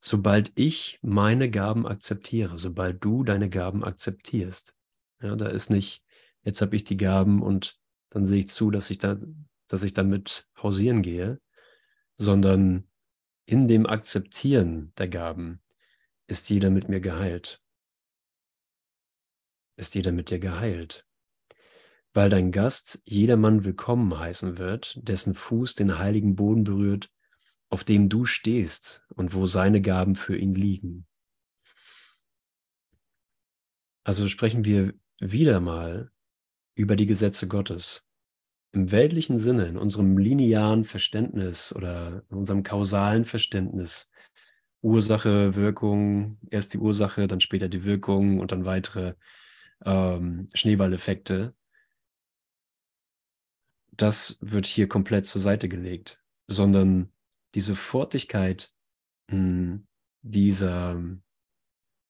sobald 0.00 0.52
ich 0.54 0.98
meine 1.02 1.50
Gaben 1.50 1.86
akzeptiere, 1.86 2.58
sobald 2.58 3.04
du 3.04 3.24
deine 3.24 3.50
Gaben 3.50 3.84
akzeptierst. 3.84 4.74
Ja, 5.20 5.36
da 5.36 5.46
ist 5.46 5.70
nicht, 5.70 6.04
jetzt 6.42 6.62
habe 6.62 6.74
ich 6.76 6.84
die 6.84 6.96
Gaben 6.96 7.42
und 7.42 7.78
dann 8.08 8.26
sehe 8.26 8.40
ich 8.40 8.48
zu, 8.48 8.70
dass 8.70 8.90
ich 8.90 8.98
da, 8.98 9.18
dass 9.68 9.82
ich 9.82 9.92
damit 9.92 10.48
hausieren 10.62 11.02
gehe, 11.02 11.40
sondern 12.16 12.88
in 13.46 13.68
dem 13.68 13.86
Akzeptieren 13.86 14.92
der 14.98 15.08
Gaben 15.08 15.60
ist 16.26 16.48
jeder 16.50 16.70
mit 16.70 16.88
mir 16.88 17.00
geheilt. 17.00 17.62
Ist 19.76 19.94
jeder 19.94 20.12
mit 20.12 20.30
dir 20.30 20.38
geheilt. 20.38 21.06
Weil 22.14 22.28
dein 22.28 22.52
Gast 22.52 23.02
jedermann 23.04 23.64
willkommen 23.64 24.18
heißen 24.18 24.58
wird, 24.58 24.98
dessen 25.02 25.34
Fuß 25.34 25.74
den 25.74 25.98
heiligen 25.98 26.36
Boden 26.36 26.64
berührt 26.64 27.10
auf 27.72 27.84
dem 27.84 28.10
du 28.10 28.26
stehst 28.26 29.02
und 29.14 29.32
wo 29.32 29.46
seine 29.46 29.80
Gaben 29.80 30.14
für 30.14 30.36
ihn 30.36 30.54
liegen. 30.54 31.06
Also 34.04 34.28
sprechen 34.28 34.66
wir 34.66 34.92
wieder 35.20 35.58
mal 35.60 36.12
über 36.74 36.96
die 36.96 37.06
Gesetze 37.06 37.48
Gottes. 37.48 38.06
Im 38.72 38.90
weltlichen 38.90 39.38
Sinne, 39.38 39.66
in 39.66 39.76
unserem 39.76 40.16
linearen 40.16 40.84
Verständnis 40.84 41.74
oder 41.74 42.24
in 42.30 42.38
unserem 42.38 42.62
kausalen 42.62 43.24
Verständnis, 43.24 44.10
Ursache, 44.80 45.54
Wirkung, 45.54 46.38
erst 46.50 46.72
die 46.74 46.78
Ursache, 46.78 47.26
dann 47.26 47.40
später 47.40 47.68
die 47.68 47.84
Wirkung 47.84 48.40
und 48.40 48.50
dann 48.50 48.64
weitere 48.64 49.14
ähm, 49.84 50.48
Schneeballeffekte. 50.54 51.54
Das 53.92 54.38
wird 54.40 54.66
hier 54.66 54.88
komplett 54.88 55.26
zur 55.26 55.40
Seite 55.40 55.68
gelegt, 55.68 56.24
sondern 56.48 57.12
die 57.54 57.60
Sofortigkeit 57.60 58.74
hm, 59.30 59.86
dieser, 60.22 61.00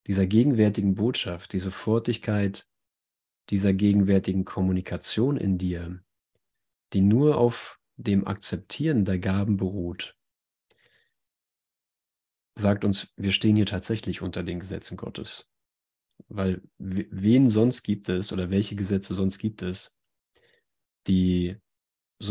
dieser 0.07 0.27
gegenwärtigen 0.27 0.95
Botschaft, 0.95 1.53
die 1.53 1.59
Sofortigkeit 1.59 2.69
dieser 3.51 3.73
gegenwärtigen 3.73 4.45
Kommunikation 4.45 5.37
in 5.37 5.59
dir, 5.59 6.03
die 6.93 7.01
nur 7.01 7.39
auf 7.39 7.79
dem 7.97 8.27
Akzeptieren 8.27 9.05
der 9.05 9.19
Gaben 9.19 9.57
beruht, 9.57 10.17
sagt 12.55 12.85
uns, 12.85 13.13
wir 13.17 13.33
stehen 13.33 13.57
hier 13.57 13.67
tatsächlich 13.67 14.23
unter 14.23 14.43
den 14.43 14.61
Gesetzen 14.61 14.97
Gottes. 14.97 15.49
Weil 16.29 16.63
wen 16.79 17.49
sonst 17.49 17.83
gibt 17.83 18.09
es 18.09 18.33
oder 18.33 18.51
welche 18.51 18.77
Gesetze 18.77 19.15
sonst 19.15 19.39
gibt 19.39 19.63
es, 19.63 19.99
die 21.07 21.57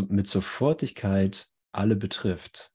mit 0.07 0.27
Sofortigkeit 0.27 1.51
alle 1.73 1.95
betrifft, 1.95 2.71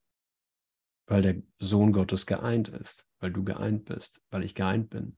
weil 1.07 1.21
der 1.21 1.41
Sohn 1.59 1.93
Gottes 1.93 2.25
geeint 2.25 2.67
ist, 2.69 3.07
weil 3.19 3.31
du 3.31 3.43
geeint 3.43 3.85
bist, 3.85 4.23
weil 4.29 4.43
ich 4.43 4.53
geeint 4.53 4.89
bin. 4.89 5.17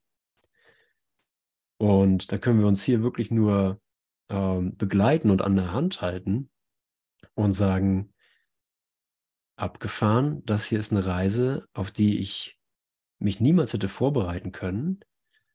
Und 1.77 2.31
da 2.31 2.37
können 2.37 2.59
wir 2.59 2.67
uns 2.67 2.83
hier 2.83 3.01
wirklich 3.01 3.31
nur 3.31 3.81
ähm, 4.29 4.75
begleiten 4.77 5.31
und 5.31 5.41
an 5.41 5.55
der 5.55 5.73
Hand 5.73 6.01
halten 6.01 6.49
und 7.43 7.53
sagen, 7.53 8.13
abgefahren, 9.55 10.43
das 10.45 10.65
hier 10.65 10.79
ist 10.79 10.91
eine 10.91 11.05
Reise, 11.05 11.67
auf 11.73 11.89
die 11.89 12.19
ich 12.19 12.59
mich 13.17 13.39
niemals 13.39 13.71
hätte 13.71 13.87
vorbereiten 13.87 14.51
können, 14.51 14.99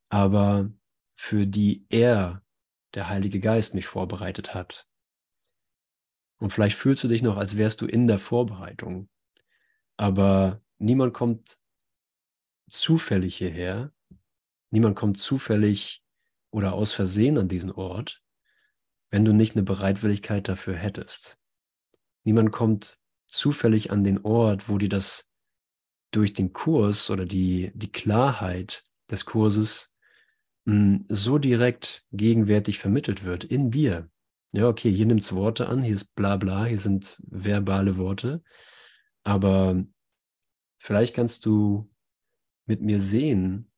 aber 0.09 0.71
für 1.15 1.47
die 1.47 1.87
er, 1.91 2.43
der 2.95 3.09
Heilige 3.09 3.39
Geist, 3.39 3.75
mich 3.75 3.87
vorbereitet 3.87 4.55
hat. 4.55 4.87
Und 6.39 6.53
vielleicht 6.53 6.77
fühlst 6.77 7.05
du 7.05 7.09
dich 7.09 7.23
noch, 7.23 7.37
als 7.37 7.57
wärst 7.59 7.81
du 7.83 7.87
in 7.87 8.07
der 8.07 8.19
Vorbereitung. 8.19 9.09
Aber 9.97 10.63
niemand 10.79 11.13
kommt 11.13 11.59
zufällig 12.69 13.37
hierher. 13.37 13.93
Niemand 14.71 14.97
kommt 14.97 15.19
zufällig 15.19 16.03
oder 16.51 16.73
aus 16.73 16.93
Versehen 16.93 17.39
an 17.39 17.49
diesen 17.49 17.73
Ort, 17.73 18.23
wenn 19.11 19.25
du 19.25 19.33
nicht 19.33 19.55
eine 19.55 19.65
Bereitwilligkeit 19.65 20.49
dafür 20.49 20.77
hättest. 20.77 21.39
Niemand 22.25 22.53
kommt 22.53 22.99
zufällig 23.27 23.91
an 23.91 24.05
den 24.05 24.25
Ort, 24.25 24.69
wo 24.69 24.79
dir 24.79 24.89
das 24.89 25.31
durch 26.11 26.33
den 26.33 26.53
Kurs 26.53 27.11
oder 27.11 27.27
die, 27.27 27.73
die 27.75 27.93
Klarheit 27.93 28.85
des 29.11 29.25
Kurses 29.27 29.95
mh, 30.65 30.75
hm, 30.75 31.05
so 31.09 31.39
direkt 31.39 32.07
gegenwärtig 32.13 32.79
vermittelt 32.79 33.25
wird 33.25 33.45
in 33.45 33.71
dir. 33.71 34.11
Ja, 34.53 34.69
okay, 34.69 34.91
hier 34.91 35.07
nimmt 35.07 35.23
es 35.23 35.35
Worte 35.35 35.69
an, 35.69 35.83
hier 35.83 35.95
ist 35.95 36.15
bla 36.15 36.37
bla, 36.37 36.65
hier 36.65 36.79
sind 36.79 37.21
verbale 37.27 37.97
Worte, 37.97 38.43
aber 39.25 39.85
vielleicht 40.79 41.15
kannst 41.15 41.45
du 41.45 41.91
mit 42.67 42.81
mir 42.81 43.01
sehen, 43.01 43.73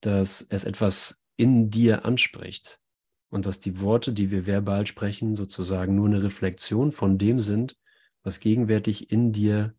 dass 0.00 0.42
es 0.42 0.64
etwas 0.64 1.22
in 1.36 1.70
dir 1.70 2.04
anspricht 2.04 2.80
und 3.30 3.46
dass 3.46 3.60
die 3.60 3.80
Worte, 3.80 4.12
die 4.12 4.30
wir 4.30 4.46
verbal 4.46 4.86
sprechen, 4.86 5.34
sozusagen 5.34 5.94
nur 5.94 6.06
eine 6.06 6.22
Reflexion 6.22 6.92
von 6.92 7.18
dem 7.18 7.40
sind, 7.40 7.76
was 8.22 8.40
gegenwärtig 8.40 9.10
in 9.10 9.32
dir 9.32 9.74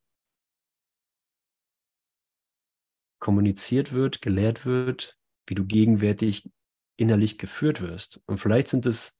kommuniziert 3.19 3.91
wird, 3.91 4.21
gelehrt 4.21 4.65
wird, 4.65 5.17
wie 5.45 5.55
du 5.55 5.65
gegenwärtig 5.65 6.49
innerlich 6.95 7.37
geführt 7.37 7.81
wirst. 7.81 8.21
Und 8.25 8.39
vielleicht 8.39 8.67
sind 8.67 8.85
es 8.85 9.19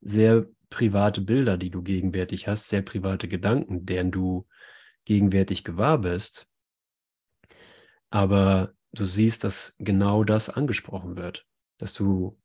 sehr 0.00 0.46
private 0.68 1.20
Bilder, 1.20 1.58
die 1.58 1.70
du 1.70 1.82
gegenwärtig 1.82 2.48
hast, 2.48 2.68
sehr 2.68 2.82
private 2.82 3.28
Gedanken, 3.28 3.86
deren 3.86 4.10
du 4.10 4.46
gegenwärtig 5.04 5.64
gewahr 5.64 5.98
bist. 5.98 6.48
Aber 8.10 8.72
du 8.92 9.04
siehst, 9.04 9.44
dass 9.44 9.74
genau 9.78 10.24
das 10.24 10.48
angesprochen 10.48 11.16
wird, 11.16 11.46
dass 11.78 11.92
du 11.92 12.39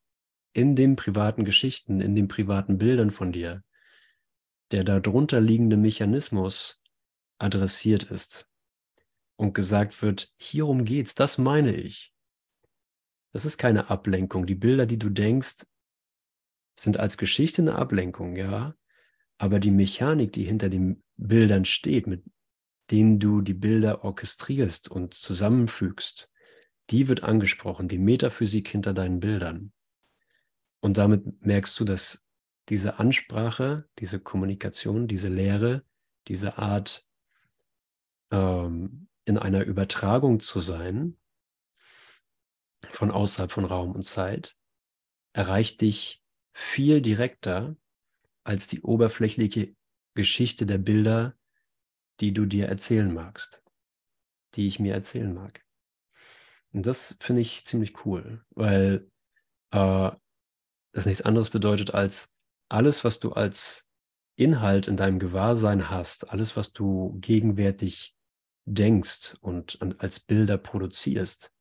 in 0.55 0.75
den 0.75 0.95
privaten 0.95 1.43
Geschichten, 1.43 2.00
in 2.00 2.15
den 2.15 2.29
privaten 2.29 2.77
Bildern 2.77 3.12
von 3.12 3.33
dir, 3.33 3.62
der 4.71 4.85
darunter 4.85 5.41
liegende 5.41 5.75
Mechanismus 5.75 6.81
adressiert 7.38 8.03
ist 8.03 8.47
und 9.35 9.53
gesagt 9.53 10.01
wird, 10.01 10.33
hierum 10.38 10.85
geht's, 10.85 11.13
das 11.13 11.38
meine 11.38 11.75
ich. 11.75 12.13
Das 13.33 13.43
ist 13.43 13.57
keine 13.57 13.89
Ablenkung. 13.89 14.45
Die 14.45 14.55
Bilder, 14.55 14.85
die 14.85 14.97
du 14.97 15.09
denkst, 15.09 15.65
sind 16.74 16.97
als 16.97 17.17
Geschichte 17.17 17.62
eine 17.62 17.75
Ablenkung, 17.75 18.38
ja. 18.38 18.75
Aber 19.38 19.59
die 19.59 19.71
Mechanik, 19.71 20.31
die 20.31 20.45
hinter 20.45 20.69
den 20.69 21.03
Bildern 21.17 21.65
steht, 21.65 22.07
mit 22.07 22.24
denen 22.91 23.19
du 23.19 23.41
die 23.41 23.53
Bilder 23.53 24.05
orchestrierst 24.05 24.89
und 24.89 25.13
zusammenfügst, 25.15 26.31
die 26.91 27.09
wird 27.09 27.24
angesprochen, 27.24 27.89
die 27.89 27.97
Metaphysik 27.97 28.69
hinter 28.69 28.93
deinen 28.93 29.19
Bildern. 29.19 29.74
Und 30.82 30.98
damit 30.98 31.46
merkst 31.46 31.79
du, 31.79 31.83
dass 31.83 32.25
diese 32.70 33.00
Ansprache, 33.00 33.88
diese 34.00 34.20
Kommunikation, 34.20 35.07
diese 35.07 35.29
Lehre, 35.29 35.83
diese 36.27 36.57
Art, 36.57 37.07
ähm, 38.31 39.07
in 39.25 39.38
einer 39.38 39.64
Übertragung 39.64 40.40
zu 40.40 40.59
sein, 40.59 41.18
von 42.92 43.11
außerhalb 43.11 43.51
von 43.51 43.66
Raum 43.66 43.94
und 43.94 44.03
Zeit, 44.03 44.55
erreicht 45.33 45.81
dich 45.81 46.24
viel 46.53 47.01
direkter 47.01 47.75
als 48.44 48.68
die 48.68 48.81
oberflächliche 48.81 49.75
Geschichte 50.14 50.66
der 50.66 50.77
Bilder, 50.77 51.35
die 52.20 52.33
du 52.33 52.46
dir 52.46 52.68
erzählen 52.68 53.14
magst, 53.14 53.61
die 54.53 54.68
ich 54.68 54.79
mir 54.79 54.94
erzählen 54.94 55.33
mag. 55.33 55.66
Und 56.72 56.85
das 56.85 57.16
finde 57.20 57.42
ich 57.42 57.66
ziemlich 57.66 58.05
cool, 58.05 58.46
weil 58.51 59.09
äh, 59.72 60.11
das 60.96 61.05
nichts 61.05 61.24
anderes 61.24 61.50
bedeutet 61.50 61.94
als 61.94 62.34
alles, 62.70 63.03
was 63.03 63.20
du 63.20 63.34
als 63.34 63.92
Inhalt 64.38 64.88
in 64.88 64.96
deinem 64.96 65.20
Gewahrsein 65.20 65.90
hast, 65.90 66.29
alles, 66.29 66.55
was 66.55 66.72
du 66.72 67.18
gegenwärtig 67.20 68.16
denkst 68.64 69.36
und 69.42 69.77
als 70.00 70.22
Bilder 70.22 70.58
produzierst, 70.58 71.53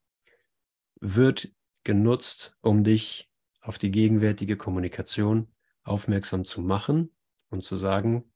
wird 1.01 1.53
genutzt, 1.83 2.57
um 2.61 2.85
dich 2.85 3.29
auf 3.61 3.77
die 3.77 3.91
gegenwärtige 3.91 4.57
Kommunikation 4.57 5.53
aufmerksam 5.83 6.45
zu 6.45 6.61
machen 6.61 7.13
und 7.49 7.65
zu 7.65 7.75
sagen, 7.75 8.33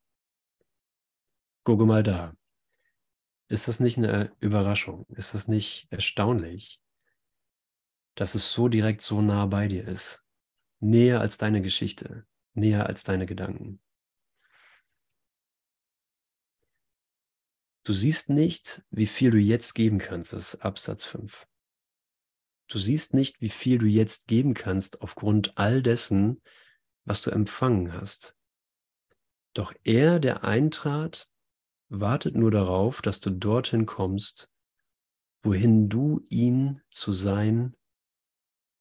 gucke 1.62 1.86
mal 1.86 2.02
da. 2.02 2.34
Ist 3.46 3.68
das 3.68 3.78
nicht 3.78 3.98
eine 3.98 4.32
Überraschung? 4.40 5.06
Ist 5.10 5.34
das 5.34 5.46
nicht 5.46 5.86
erstaunlich, 5.90 6.82
dass 8.16 8.34
es 8.34 8.50
so 8.50 8.66
direkt 8.66 9.00
so 9.00 9.22
nah 9.22 9.46
bei 9.46 9.68
dir 9.68 9.86
ist? 9.86 10.24
Näher 10.80 11.20
als 11.20 11.38
deine 11.38 11.60
Geschichte, 11.60 12.26
näher 12.54 12.86
als 12.86 13.04
deine 13.04 13.26
Gedanken. 13.26 13.80
Du 17.84 17.92
siehst 17.92 18.28
nicht, 18.28 18.84
wie 18.90 19.06
viel 19.06 19.30
du 19.30 19.38
jetzt 19.38 19.74
geben 19.74 19.98
kannst, 19.98 20.34
das 20.34 20.54
ist 20.54 20.60
Absatz 20.60 21.04
5. 21.04 21.46
Du 22.68 22.78
siehst 22.78 23.14
nicht, 23.14 23.40
wie 23.40 23.48
viel 23.48 23.78
du 23.78 23.86
jetzt 23.86 24.28
geben 24.28 24.52
kannst 24.52 25.00
aufgrund 25.00 25.56
all 25.56 25.82
dessen, 25.82 26.42
was 27.04 27.22
du 27.22 27.30
empfangen 27.30 27.94
hast. 27.94 28.36
Doch 29.54 29.72
er, 29.84 30.20
der 30.20 30.44
eintrat, 30.44 31.30
wartet 31.88 32.36
nur 32.36 32.50
darauf, 32.50 33.00
dass 33.00 33.20
du 33.20 33.30
dorthin 33.30 33.86
kommst, 33.86 34.50
wohin 35.42 35.88
du 35.88 36.26
ihn 36.28 36.82
zu 36.90 37.14
sein 37.14 37.74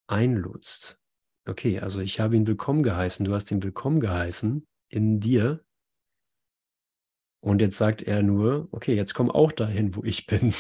einludst. 0.08 1.00
Okay, 1.48 1.80
also 1.80 2.02
ich 2.02 2.20
habe 2.20 2.36
ihn 2.36 2.46
willkommen 2.46 2.84
geheißen, 2.84 3.24
du 3.26 3.34
hast 3.34 3.52
ihn 3.52 3.64
willkommen 3.64 4.02
geheißen 4.02 4.68
in 4.90 5.20
dir. 5.22 5.64
Und 7.40 7.62
jetzt 7.62 7.78
sagt 7.78 8.02
er 8.02 8.22
nur, 8.22 8.68
okay, 8.72 8.96
jetzt 8.96 9.14
komm 9.14 9.32
auch 9.32 9.54
dahin, 9.54 9.96
wo 9.96 10.04
ich 10.04 10.26
bin. 10.26 10.54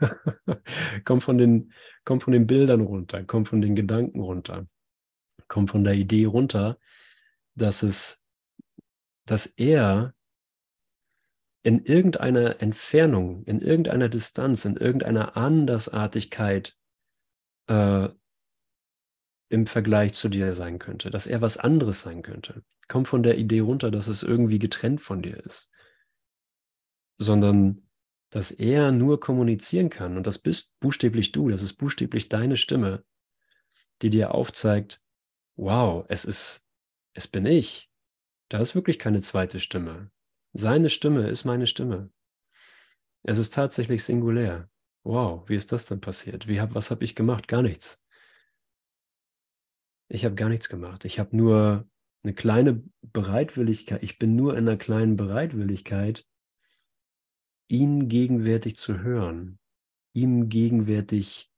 komm, 1.04 1.20
von 1.20 1.36
den, 1.36 1.74
komm 2.06 2.22
von 2.22 2.32
den 2.32 2.46
Bildern 2.46 2.80
runter, 2.80 3.22
komm 3.24 3.44
von 3.44 3.60
den 3.60 3.74
Gedanken 3.74 4.20
runter, 4.20 4.66
komm 5.48 5.68
von 5.68 5.84
der 5.84 5.94
Idee 5.94 6.24
runter, 6.24 6.78
dass 7.54 7.82
es, 7.82 8.24
dass 9.26 9.44
er 9.44 10.14
in 11.62 11.84
irgendeiner 11.84 12.62
Entfernung, 12.62 13.44
in 13.44 13.60
irgendeiner 13.60 14.08
Distanz, 14.08 14.64
in 14.64 14.76
irgendeiner 14.76 15.36
Andersartigkeit 15.36 16.74
äh, 17.66 18.08
im 19.52 19.66
Vergleich 19.66 20.14
zu 20.14 20.28
dir 20.28 20.54
sein 20.54 20.78
könnte, 20.78 21.10
dass 21.10 21.26
er 21.26 21.42
was 21.42 21.58
anderes 21.58 22.00
sein 22.00 22.22
könnte. 22.22 22.62
Komm 22.88 23.04
von 23.04 23.22
der 23.22 23.38
Idee 23.38 23.60
runter, 23.60 23.90
dass 23.90 24.08
es 24.08 24.22
irgendwie 24.22 24.58
getrennt 24.58 25.00
von 25.00 25.22
dir 25.22 25.36
ist 25.36 25.70
sondern 27.22 27.82
dass 28.30 28.50
er 28.50 28.92
nur 28.92 29.20
kommunizieren 29.20 29.90
kann. 29.90 30.16
Und 30.16 30.26
das 30.26 30.38
bist 30.38 30.78
buchstäblich 30.80 31.32
du, 31.32 31.48
das 31.48 31.62
ist 31.62 31.74
buchstäblich 31.74 32.28
deine 32.28 32.56
Stimme, 32.56 33.04
die 34.00 34.10
dir 34.10 34.34
aufzeigt, 34.34 35.00
wow, 35.56 36.04
es 36.08 36.24
ist, 36.24 36.64
es 37.14 37.28
bin 37.28 37.46
ich. 37.46 37.90
Da 38.48 38.58
ist 38.58 38.74
wirklich 38.74 38.98
keine 38.98 39.20
zweite 39.20 39.60
Stimme. 39.60 40.10
Seine 40.52 40.90
Stimme 40.90 41.28
ist 41.28 41.44
meine 41.44 41.66
Stimme. 41.66 42.10
Es 43.22 43.38
ist 43.38 43.54
tatsächlich 43.54 44.04
singulär. 44.04 44.68
Wow, 45.04 45.48
wie 45.48 45.56
ist 45.56 45.72
das 45.72 45.86
denn 45.86 46.00
passiert? 46.00 46.48
Wie 46.48 46.60
hab, 46.60 46.74
was 46.74 46.90
habe 46.90 47.04
ich 47.04 47.14
gemacht? 47.14 47.48
Gar 47.48 47.62
nichts. 47.62 48.01
Ich 50.12 50.26
habe 50.26 50.34
gar 50.34 50.50
nichts 50.50 50.68
gemacht. 50.68 51.06
Ich 51.06 51.18
habe 51.18 51.34
nur 51.34 51.88
eine 52.22 52.34
kleine 52.34 52.84
Bereitwilligkeit. 53.00 54.02
Ich 54.02 54.18
bin 54.18 54.36
nur 54.36 54.52
in 54.58 54.68
einer 54.68 54.76
kleinen 54.76 55.16
Bereitwilligkeit, 55.16 56.28
ihn 57.68 58.08
gegenwärtig 58.08 58.76
zu 58.76 58.98
hören, 58.98 59.58
ihm 60.12 60.50
gegenwärtig 60.50 61.50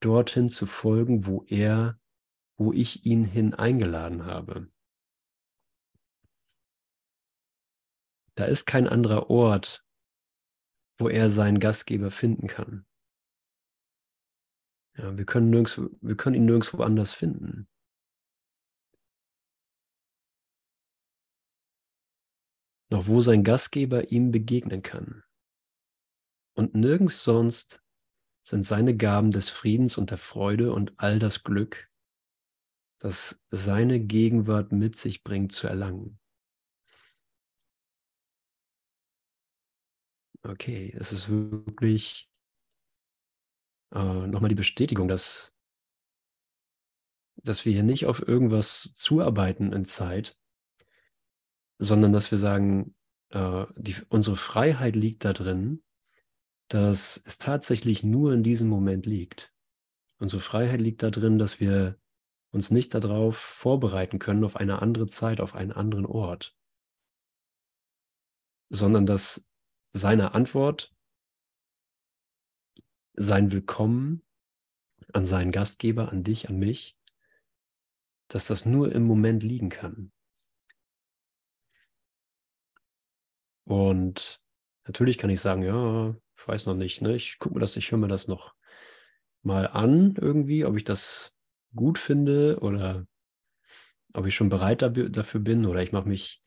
dorthin 0.00 0.48
zu 0.48 0.64
folgen, 0.64 1.26
wo 1.26 1.44
er, 1.46 2.00
wo 2.56 2.72
ich 2.72 3.04
ihn 3.04 3.22
hin 3.22 3.52
eingeladen 3.52 4.24
habe. 4.24 4.72
Da 8.34 8.46
ist 8.46 8.64
kein 8.64 8.88
anderer 8.88 9.28
Ort, 9.28 9.84
wo 10.96 11.10
er 11.10 11.28
seinen 11.28 11.60
Gastgeber 11.60 12.10
finden 12.10 12.46
kann. 12.46 12.86
Ja, 14.96 15.18
wir, 15.18 15.26
können 15.26 15.50
nirgendwo, 15.50 15.90
wir 16.00 16.16
können 16.16 16.36
ihn 16.36 16.46
nirgendwo 16.46 16.82
anders 16.82 17.12
finden. 17.12 17.68
Noch 22.94 23.08
wo 23.08 23.20
sein 23.20 23.42
Gastgeber 23.42 24.12
ihm 24.12 24.30
begegnen 24.30 24.80
kann. 24.80 25.24
Und 26.56 26.76
nirgends 26.76 27.24
sonst 27.24 27.82
sind 28.46 28.64
seine 28.64 28.96
Gaben 28.96 29.32
des 29.32 29.50
Friedens 29.50 29.98
und 29.98 30.12
der 30.12 30.18
Freude 30.18 30.72
und 30.72 30.92
all 30.98 31.18
das 31.18 31.42
Glück, 31.42 31.90
das 33.00 33.44
seine 33.50 33.98
Gegenwart 33.98 34.70
mit 34.70 34.94
sich 34.94 35.24
bringt, 35.24 35.50
zu 35.50 35.66
erlangen. 35.66 36.20
Okay, 40.44 40.94
es 40.96 41.10
ist 41.10 41.28
wirklich 41.28 42.30
äh, 43.92 44.26
nochmal 44.28 44.50
die 44.50 44.54
Bestätigung, 44.54 45.08
dass, 45.08 45.52
dass 47.42 47.64
wir 47.64 47.72
hier 47.72 47.82
nicht 47.82 48.06
auf 48.06 48.20
irgendwas 48.20 48.94
zuarbeiten 48.94 49.72
in 49.72 49.84
Zeit, 49.84 50.38
sondern 51.78 52.12
dass 52.12 52.30
wir 52.30 52.38
sagen, 52.38 52.94
äh, 53.30 53.66
die, 53.76 53.96
unsere 54.08 54.36
Freiheit 54.36 54.96
liegt 54.96 55.24
da 55.24 55.32
drin, 55.32 55.82
dass 56.68 57.20
es 57.24 57.38
tatsächlich 57.38 58.02
nur 58.02 58.32
in 58.32 58.42
diesem 58.42 58.68
Moment 58.68 59.06
liegt. 59.06 59.52
Unsere 60.18 60.40
Freiheit 60.40 60.80
liegt 60.80 61.02
da 61.02 61.10
drin, 61.10 61.38
dass 61.38 61.60
wir 61.60 61.98
uns 62.50 62.70
nicht 62.70 62.94
darauf 62.94 63.36
vorbereiten 63.36 64.18
können, 64.18 64.44
auf 64.44 64.56
eine 64.56 64.80
andere 64.80 65.06
Zeit, 65.06 65.40
auf 65.40 65.54
einen 65.54 65.72
anderen 65.72 66.06
Ort, 66.06 66.56
sondern 68.70 69.06
dass 69.06 69.50
seine 69.92 70.34
Antwort, 70.34 70.94
sein 73.16 73.52
Willkommen 73.52 74.22
an 75.12 75.24
seinen 75.24 75.52
Gastgeber, 75.52 76.10
an 76.10 76.24
dich, 76.24 76.48
an 76.48 76.58
mich, 76.58 76.98
dass 78.28 78.46
das 78.46 78.64
nur 78.64 78.92
im 78.92 79.04
Moment 79.04 79.42
liegen 79.42 79.68
kann. 79.68 80.13
Und 83.64 84.40
natürlich 84.86 85.18
kann 85.18 85.30
ich 85.30 85.40
sagen, 85.40 85.62
ja, 85.62 86.14
ich 86.36 86.48
weiß 86.48 86.66
noch 86.66 86.74
nicht, 86.74 87.02
ne? 87.02 87.14
Ich 87.16 87.38
gucke 87.38 87.54
mir 87.54 87.60
das, 87.60 87.76
ich 87.76 87.90
höre 87.90 87.98
mir 87.98 88.08
das 88.08 88.28
noch 88.28 88.54
mal 89.42 89.66
an 89.66 90.14
irgendwie, 90.20 90.64
ob 90.64 90.76
ich 90.76 90.84
das 90.84 91.32
gut 91.74 91.98
finde 91.98 92.58
oder 92.60 93.06
ob 94.12 94.26
ich 94.26 94.34
schon 94.34 94.48
bereit 94.48 94.82
dafür 94.82 95.40
bin 95.40 95.66
oder 95.66 95.82
ich 95.82 95.92
mache 95.92 96.08
mich 96.08 96.42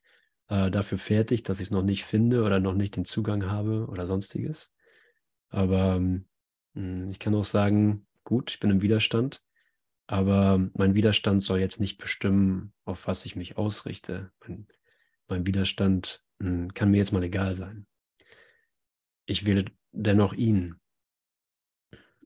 äh, 0.47 0.71
dafür 0.71 0.97
fertig, 0.97 1.43
dass 1.43 1.59
ich 1.59 1.67
es 1.67 1.71
noch 1.71 1.83
nicht 1.83 2.05
finde 2.05 2.43
oder 2.43 2.59
noch 2.59 2.73
nicht 2.73 2.95
den 2.95 3.05
Zugang 3.05 3.49
habe 3.49 3.87
oder 3.87 4.07
sonstiges. 4.07 4.71
Aber 5.49 5.95
ähm, 5.95 6.25
ich 7.09 7.19
kann 7.19 7.35
auch 7.35 7.45
sagen, 7.45 8.07
gut, 8.23 8.51
ich 8.51 8.59
bin 8.59 8.69
im 8.69 8.81
Widerstand, 8.81 9.43
aber 10.07 10.69
mein 10.73 10.95
Widerstand 10.95 11.41
soll 11.41 11.59
jetzt 11.59 11.79
nicht 11.79 11.97
bestimmen, 11.97 12.73
auf 12.85 13.07
was 13.07 13.25
ich 13.25 13.35
mich 13.35 13.57
ausrichte. 13.57 14.31
Mein, 14.41 14.67
mein 15.27 15.45
Widerstand 15.45 16.07
mh, 16.07 16.11
hm, 16.13 16.26
kann 16.39 16.91
mir 16.91 16.97
jetzt 16.97 17.11
mal 17.11 17.23
egal 17.23 17.55
sein. 17.55 17.87
Ich 19.25 19.45
wähle 19.45 19.65
dennoch 19.91 20.33
ihn. 20.33 20.79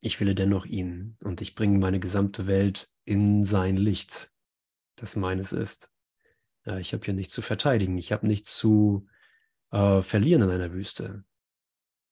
Ich 0.01 0.19
will 0.19 0.33
dennoch 0.35 0.65
ihn 0.65 1.17
und 1.23 1.41
ich 1.41 1.55
bringe 1.55 1.77
meine 1.77 1.99
gesamte 1.99 2.47
Welt 2.47 2.89
in 3.05 3.45
sein 3.45 3.77
Licht, 3.77 4.31
das 4.95 5.15
meines 5.15 5.51
ist. 5.51 5.91
Ja, 6.65 6.77
ich 6.77 6.93
habe 6.93 7.05
hier 7.05 7.13
nichts 7.13 7.33
zu 7.33 7.41
verteidigen, 7.41 7.97
ich 7.97 8.11
habe 8.11 8.27
nichts 8.27 8.55
zu 8.55 9.07
äh, 9.71 10.01
verlieren 10.01 10.43
in 10.43 10.49
einer 10.49 10.73
Wüste. 10.73 11.23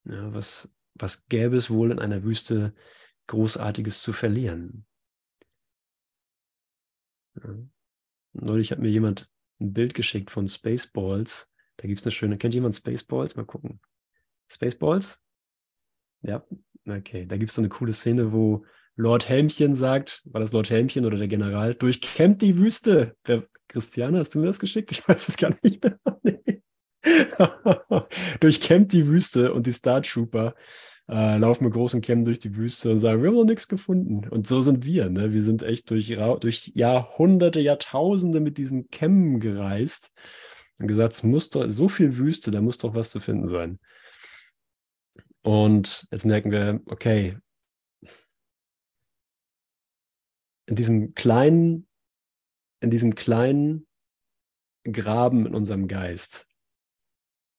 Ja, 0.05 0.33
was, 0.33 0.75
was 0.95 1.27
gäbe 1.27 1.57
es 1.57 1.69
wohl 1.69 1.91
in 1.91 1.99
einer 1.99 2.23
Wüste 2.23 2.73
Großartiges 3.27 4.01
zu 4.01 4.13
verlieren? 4.13 4.85
Ja. 7.35 7.55
Neulich 8.33 8.71
hat 8.71 8.79
mir 8.79 8.89
jemand 8.89 9.29
ein 9.59 9.73
Bild 9.73 9.93
geschickt 9.93 10.31
von 10.31 10.47
Spaceballs. 10.47 11.48
Da 11.79 11.87
gibt 11.87 12.01
es 12.01 12.05
eine 12.05 12.11
schöne, 12.11 12.37
kennt 12.37 12.53
jemand 12.53 12.75
Spaceballs? 12.75 13.37
Mal 13.37 13.45
gucken. 13.45 13.79
Spaceballs? 14.49 15.21
Ja, 16.21 16.45
okay. 16.85 17.25
Da 17.25 17.37
gibt 17.37 17.51
es 17.51 17.55
so 17.55 17.61
eine 17.61 17.69
coole 17.69 17.93
Szene, 17.93 18.33
wo 18.33 18.65
Lord 18.97 19.29
Helmchen 19.29 19.75
sagt, 19.75 20.21
war 20.25 20.41
das 20.41 20.51
Lord 20.51 20.69
Helmchen 20.69 21.05
oder 21.05 21.17
der 21.17 21.29
General, 21.29 21.73
durchkämmt 21.73 22.41
die 22.41 22.57
Wüste. 22.57 23.15
Wer, 23.23 23.47
Christiane, 23.69 24.19
hast 24.19 24.35
du 24.35 24.39
mir 24.39 24.47
das 24.47 24.59
geschickt? 24.59 24.91
Ich 24.91 25.07
weiß 25.07 25.29
es 25.29 25.37
gar 25.37 25.55
nicht 25.63 25.81
mehr. 25.81 25.97
durchkämmt 28.41 28.91
die 28.91 29.07
Wüste 29.07 29.53
und 29.53 29.65
die 29.65 29.71
Star 29.71 30.01
Trooper 30.01 30.55
äh, 31.07 31.37
laufen 31.37 31.63
mit 31.63 31.73
großen 31.73 32.01
Kämmen 32.01 32.25
durch 32.25 32.39
die 32.39 32.57
Wüste 32.57 32.91
und 32.91 32.99
sagen, 32.99 33.21
wir 33.21 33.29
haben 33.29 33.37
noch 33.37 33.45
nichts 33.45 33.69
gefunden. 33.69 34.27
Und 34.27 34.47
so 34.47 34.61
sind 34.61 34.85
wir. 34.85 35.09
Ne? 35.09 35.31
Wir 35.31 35.43
sind 35.43 35.63
echt 35.63 35.89
durch, 35.91 36.17
durch 36.41 36.73
Jahrhunderte, 36.75 37.61
Jahrtausende 37.61 38.41
mit 38.41 38.57
diesen 38.57 38.89
Kämmen 38.89 39.39
gereist 39.39 40.11
und 40.79 40.87
gesagt, 40.87 41.13
es 41.13 41.23
muss 41.23 41.49
doch 41.49 41.67
so 41.69 41.87
viel 41.87 42.17
Wüste, 42.17 42.51
da 42.51 42.61
muss 42.61 42.77
doch 42.77 42.95
was 42.95 43.11
zu 43.11 43.19
finden 43.19 43.47
sein. 43.47 43.79
Und 45.41 46.07
jetzt 46.11 46.25
merken 46.25 46.51
wir, 46.51 46.81
okay, 46.87 47.37
in 50.67 50.75
diesem 50.75 51.13
kleinen, 51.15 51.87
in 52.81 52.89
diesem 52.89 53.15
kleinen 53.15 53.87
Graben 54.83 55.45
in 55.45 55.55
unserem 55.55 55.87
Geist, 55.87 56.47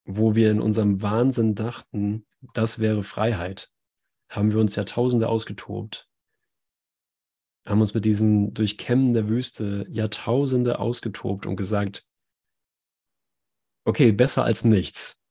wo 0.05 0.35
wir 0.35 0.51
in 0.51 0.61
unserem 0.61 1.01
Wahnsinn 1.01 1.55
dachten, 1.55 2.25
das 2.53 2.79
wäre 2.79 3.03
Freiheit, 3.03 3.71
haben 4.29 4.51
wir 4.51 4.59
uns 4.59 4.75
Jahrtausende 4.75 5.27
ausgetobt, 5.27 6.09
haben 7.65 7.81
uns 7.81 7.93
mit 7.93 8.05
diesen 8.05 8.53
Durchkämmen 8.53 9.13
der 9.13 9.27
Wüste 9.27 9.85
Jahrtausende 9.89 10.79
ausgetobt 10.79 11.45
und 11.45 11.55
gesagt, 11.55 12.05
okay, 13.85 14.11
besser 14.11 14.43
als 14.43 14.63
nichts 14.63 15.21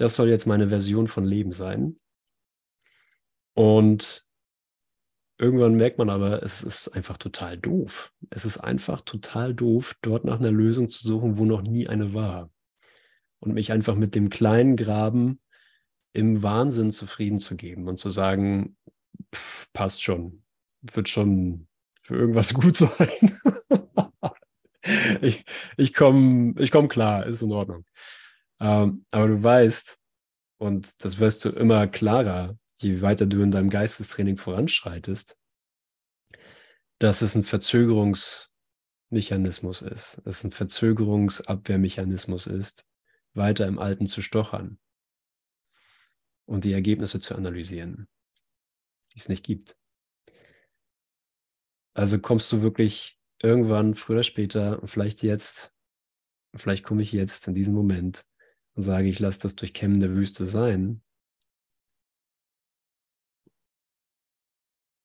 das 0.00 0.16
soll 0.16 0.30
jetzt 0.30 0.46
meine 0.46 0.68
Version 0.68 1.06
von 1.06 1.24
Leben 1.24 1.52
sein. 1.52 2.00
Und 3.54 4.26
irgendwann 5.38 5.74
merkt 5.74 5.98
man 5.98 6.08
aber, 6.08 6.42
es 6.42 6.62
ist 6.62 6.88
einfach 6.88 7.18
total 7.18 7.58
doof. 7.58 8.12
Es 8.30 8.46
ist 8.46 8.58
einfach 8.58 9.02
total 9.02 9.54
doof, 9.54 9.94
dort 10.00 10.24
nach 10.24 10.38
einer 10.38 10.50
Lösung 10.50 10.88
zu 10.88 11.06
suchen, 11.06 11.36
wo 11.36 11.44
noch 11.44 11.60
nie 11.60 11.86
eine 11.86 12.14
war. 12.14 12.50
Und 13.40 13.52
mich 13.52 13.72
einfach 13.72 13.94
mit 13.94 14.14
dem 14.14 14.30
kleinen 14.30 14.76
Graben 14.76 15.40
im 16.14 16.42
Wahnsinn 16.42 16.90
zufrieden 16.90 17.38
zu 17.38 17.56
geben 17.56 17.86
und 17.86 17.98
zu 17.98 18.08
sagen, 18.08 18.76
pff, 19.34 19.70
passt 19.74 20.02
schon, 20.02 20.42
wird 20.80 21.10
schon 21.10 21.68
für 22.00 22.16
irgendwas 22.16 22.54
gut 22.54 22.78
sein. 22.78 23.38
ich 25.22 25.44
ich 25.76 25.94
komme 25.94 26.54
ich 26.58 26.70
komm 26.70 26.88
klar, 26.88 27.26
ist 27.26 27.42
in 27.42 27.52
Ordnung. 27.52 27.84
Ähm, 28.60 29.04
aber 29.10 29.28
du 29.28 29.42
weißt, 29.42 29.98
und 30.58 31.04
das 31.04 31.18
wirst 31.18 31.44
du 31.44 31.50
immer 31.50 31.86
klarer, 31.86 32.56
je 32.80 33.02
weiter 33.02 33.26
du 33.26 33.42
in 33.42 33.50
deinem 33.50 33.70
Geistestraining 33.70 34.36
voranschreitest, 34.36 35.36
dass 36.98 37.22
es 37.22 37.34
ein 37.34 37.44
Verzögerungsmechanismus 37.44 39.82
ist, 39.82 40.20
dass 40.24 40.38
es 40.38 40.44
ein 40.44 40.52
Verzögerungsabwehrmechanismus 40.52 42.46
ist, 42.46 42.84
weiter 43.32 43.66
im 43.66 43.78
Alten 43.78 44.06
zu 44.06 44.22
stochern 44.22 44.78
und 46.46 46.64
die 46.64 46.72
Ergebnisse 46.72 47.20
zu 47.20 47.36
analysieren, 47.36 48.08
die 49.12 49.18
es 49.18 49.28
nicht 49.28 49.44
gibt. 49.44 49.76
Also 51.94 52.18
kommst 52.18 52.50
du 52.52 52.62
wirklich 52.62 53.19
irgendwann, 53.42 53.94
früher 53.94 54.16
oder 54.16 54.22
später, 54.22 54.80
vielleicht 54.84 55.22
jetzt, 55.22 55.74
vielleicht 56.54 56.84
komme 56.84 57.02
ich 57.02 57.12
jetzt 57.12 57.48
in 57.48 57.54
diesem 57.54 57.74
Moment 57.74 58.24
und 58.74 58.82
sage, 58.82 59.08
ich 59.08 59.18
lasse 59.18 59.40
das 59.40 59.56
Durchkämmen 59.56 60.00
der 60.00 60.14
Wüste 60.14 60.44
sein 60.44 61.02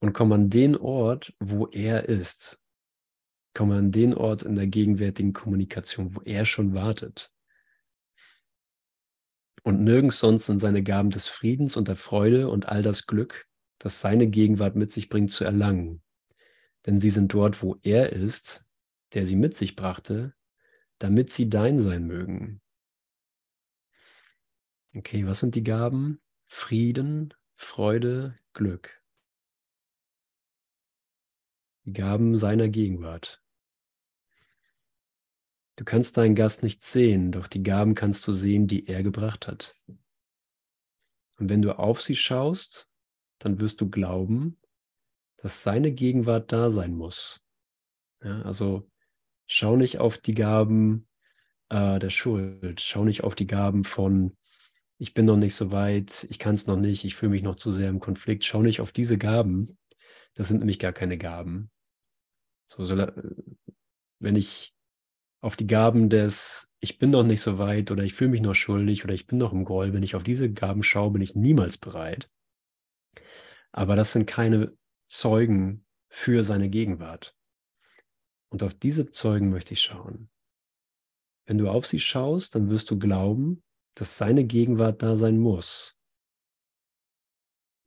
und 0.00 0.12
komme 0.12 0.34
an 0.34 0.50
den 0.50 0.76
Ort, 0.76 1.34
wo 1.40 1.66
er 1.66 2.08
ist. 2.08 2.60
Komme 3.54 3.76
an 3.76 3.90
den 3.90 4.12
Ort 4.14 4.42
in 4.42 4.54
der 4.54 4.66
gegenwärtigen 4.66 5.32
Kommunikation, 5.32 6.14
wo 6.14 6.20
er 6.20 6.44
schon 6.44 6.74
wartet. 6.74 7.32
Und 9.62 9.82
nirgends 9.82 10.20
sonst 10.20 10.48
in 10.48 10.58
seine 10.58 10.82
Gaben 10.82 11.10
des 11.10 11.26
Friedens 11.26 11.76
und 11.76 11.88
der 11.88 11.96
Freude 11.96 12.48
und 12.50 12.68
all 12.68 12.82
das 12.82 13.06
Glück, 13.06 13.48
das 13.78 14.00
seine 14.00 14.28
Gegenwart 14.28 14.76
mit 14.76 14.92
sich 14.92 15.08
bringt, 15.08 15.30
zu 15.30 15.44
erlangen. 15.44 16.02
Denn 16.86 17.00
sie 17.00 17.10
sind 17.10 17.34
dort, 17.34 17.62
wo 17.62 17.76
er 17.82 18.12
ist, 18.12 18.64
der 19.12 19.26
sie 19.26 19.36
mit 19.36 19.56
sich 19.56 19.74
brachte, 19.74 20.34
damit 20.98 21.32
sie 21.32 21.50
dein 21.50 21.78
sein 21.78 22.06
mögen. 22.06 22.62
Okay, 24.94 25.26
was 25.26 25.40
sind 25.40 25.54
die 25.54 25.64
Gaben? 25.64 26.20
Frieden, 26.46 27.34
Freude, 27.54 28.36
Glück. 28.52 29.02
Die 31.84 31.92
Gaben 31.92 32.36
seiner 32.36 32.68
Gegenwart. 32.68 33.42
Du 35.76 35.84
kannst 35.84 36.16
deinen 36.16 36.34
Gast 36.34 36.62
nicht 36.62 36.82
sehen, 36.82 37.32
doch 37.32 37.48
die 37.48 37.62
Gaben 37.62 37.94
kannst 37.94 38.26
du 38.26 38.32
sehen, 38.32 38.66
die 38.66 38.86
er 38.86 39.02
gebracht 39.02 39.46
hat. 39.46 39.74
Und 41.38 41.50
wenn 41.50 41.60
du 41.60 41.78
auf 41.78 42.00
sie 42.00 42.16
schaust, 42.16 42.90
dann 43.38 43.60
wirst 43.60 43.82
du 43.82 43.90
glauben, 43.90 44.58
dass 45.46 45.62
seine 45.62 45.92
Gegenwart 45.92 46.50
da 46.50 46.70
sein 46.72 46.92
muss. 46.96 47.40
Ja, 48.20 48.42
also 48.42 48.90
schau 49.46 49.76
nicht 49.76 50.00
auf 50.00 50.18
die 50.18 50.34
Gaben 50.34 51.06
äh, 51.68 52.00
der 52.00 52.10
Schuld, 52.10 52.80
schau 52.80 53.04
nicht 53.04 53.22
auf 53.22 53.36
die 53.36 53.46
Gaben 53.46 53.84
von, 53.84 54.36
ich 54.98 55.14
bin 55.14 55.24
noch 55.24 55.36
nicht 55.36 55.54
so 55.54 55.70
weit, 55.70 56.26
ich 56.30 56.40
kann 56.40 56.56
es 56.56 56.66
noch 56.66 56.76
nicht, 56.76 57.04
ich 57.04 57.14
fühle 57.14 57.30
mich 57.30 57.44
noch 57.44 57.54
zu 57.54 57.70
sehr 57.70 57.90
im 57.90 58.00
Konflikt. 58.00 58.44
Schau 58.44 58.60
nicht 58.60 58.80
auf 58.80 58.90
diese 58.90 59.18
Gaben. 59.18 59.78
Das 60.34 60.48
sind 60.48 60.58
nämlich 60.58 60.80
gar 60.80 60.92
keine 60.92 61.16
Gaben. 61.16 61.70
So, 62.66 62.84
so, 62.84 63.06
wenn 64.18 64.34
ich 64.34 64.74
auf 65.42 65.54
die 65.54 65.68
Gaben 65.68 66.10
des, 66.10 66.72
ich 66.80 66.98
bin 66.98 67.10
noch 67.10 67.22
nicht 67.22 67.40
so 67.40 67.56
weit 67.58 67.92
oder 67.92 68.02
ich 68.02 68.14
fühle 68.14 68.30
mich 68.30 68.40
noch 68.40 68.54
schuldig 68.54 69.04
oder 69.04 69.14
ich 69.14 69.28
bin 69.28 69.38
noch 69.38 69.52
im 69.52 69.64
Groll, 69.64 69.92
wenn 69.92 70.02
ich 70.02 70.16
auf 70.16 70.24
diese 70.24 70.52
Gaben 70.52 70.82
schaue, 70.82 71.12
bin 71.12 71.22
ich 71.22 71.36
niemals 71.36 71.78
bereit. 71.78 72.28
Aber 73.70 73.94
das 73.94 74.10
sind 74.10 74.26
keine 74.26 74.76
Zeugen 75.06 75.86
für 76.08 76.42
seine 76.44 76.68
Gegenwart. 76.68 77.36
Und 78.48 78.62
auf 78.62 78.74
diese 78.74 79.10
Zeugen 79.10 79.50
möchte 79.50 79.74
ich 79.74 79.82
schauen. 79.82 80.30
Wenn 81.46 81.58
du 81.58 81.68
auf 81.68 81.86
sie 81.86 82.00
schaust, 82.00 82.54
dann 82.54 82.70
wirst 82.70 82.90
du 82.90 82.98
glauben, 82.98 83.62
dass 83.94 84.18
seine 84.18 84.44
Gegenwart 84.44 85.02
da 85.02 85.16
sein 85.16 85.38
muss. 85.38 85.96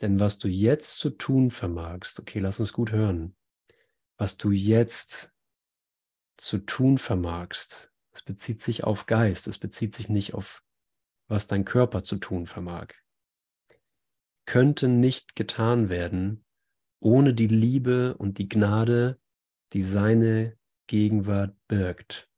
Denn 0.02 0.20
was 0.20 0.40
du 0.40 0.48
jetzt 0.48 0.96
zu 0.96 1.10
tun 1.10 1.52
vermagst, 1.52 2.20
okay, 2.20 2.40
lass 2.40 2.60
uns 2.60 2.72
gut 2.72 2.92
hören, 2.92 3.36
was 4.18 4.38
du 4.38 4.52
jetzt 4.52 5.34
zu 6.38 6.60
tun 6.60 6.98
vermagst, 6.98 7.92
es 8.12 8.22
bezieht 8.22 8.62
sich 8.62 8.86
auf 8.86 9.06
Geist, 9.06 9.48
es 9.48 9.58
bezieht 9.58 9.94
sich 9.94 10.08
nicht 10.08 10.34
auf, 10.34 10.64
was 11.28 11.48
dein 11.48 11.66
Körper 11.66 12.02
zu 12.02 12.16
tun 12.16 12.48
vermag, 12.48 12.94
könnte 14.46 14.88
nicht 14.88 15.36
getan 15.36 15.90
werden 15.90 16.46
ohne 17.00 17.34
die 17.34 17.48
Liebe 17.48 18.16
und 18.18 18.38
die 18.38 18.50
Gnade, 18.50 19.20
die 19.74 19.82
seine 19.82 20.58
Gegenwart 20.88 21.56
birgt. 21.68 22.30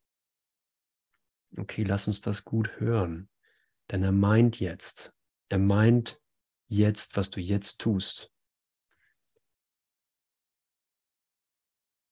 Okay, 1.57 1.83
lass 1.83 2.07
uns 2.07 2.21
das 2.21 2.45
gut 2.45 2.79
hören. 2.79 3.29
Denn 3.91 4.03
er 4.03 4.11
meint 4.11 4.59
jetzt, 4.59 5.13
er 5.49 5.59
meint 5.59 6.21
jetzt, 6.67 7.17
was 7.17 7.29
du 7.29 7.39
jetzt 7.41 7.79
tust. 7.79 8.31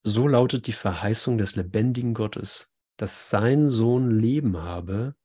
So 0.03 0.27
lautet 0.27 0.67
die 0.67 0.73
Verheißung 0.73 1.37
des 1.37 1.55
lebendigen 1.55 2.13
Gottes, 2.13 2.71
dass 2.97 3.29
sein 3.29 3.69
Sohn 3.69 4.11
Leben 4.11 4.57
habe 4.57 5.15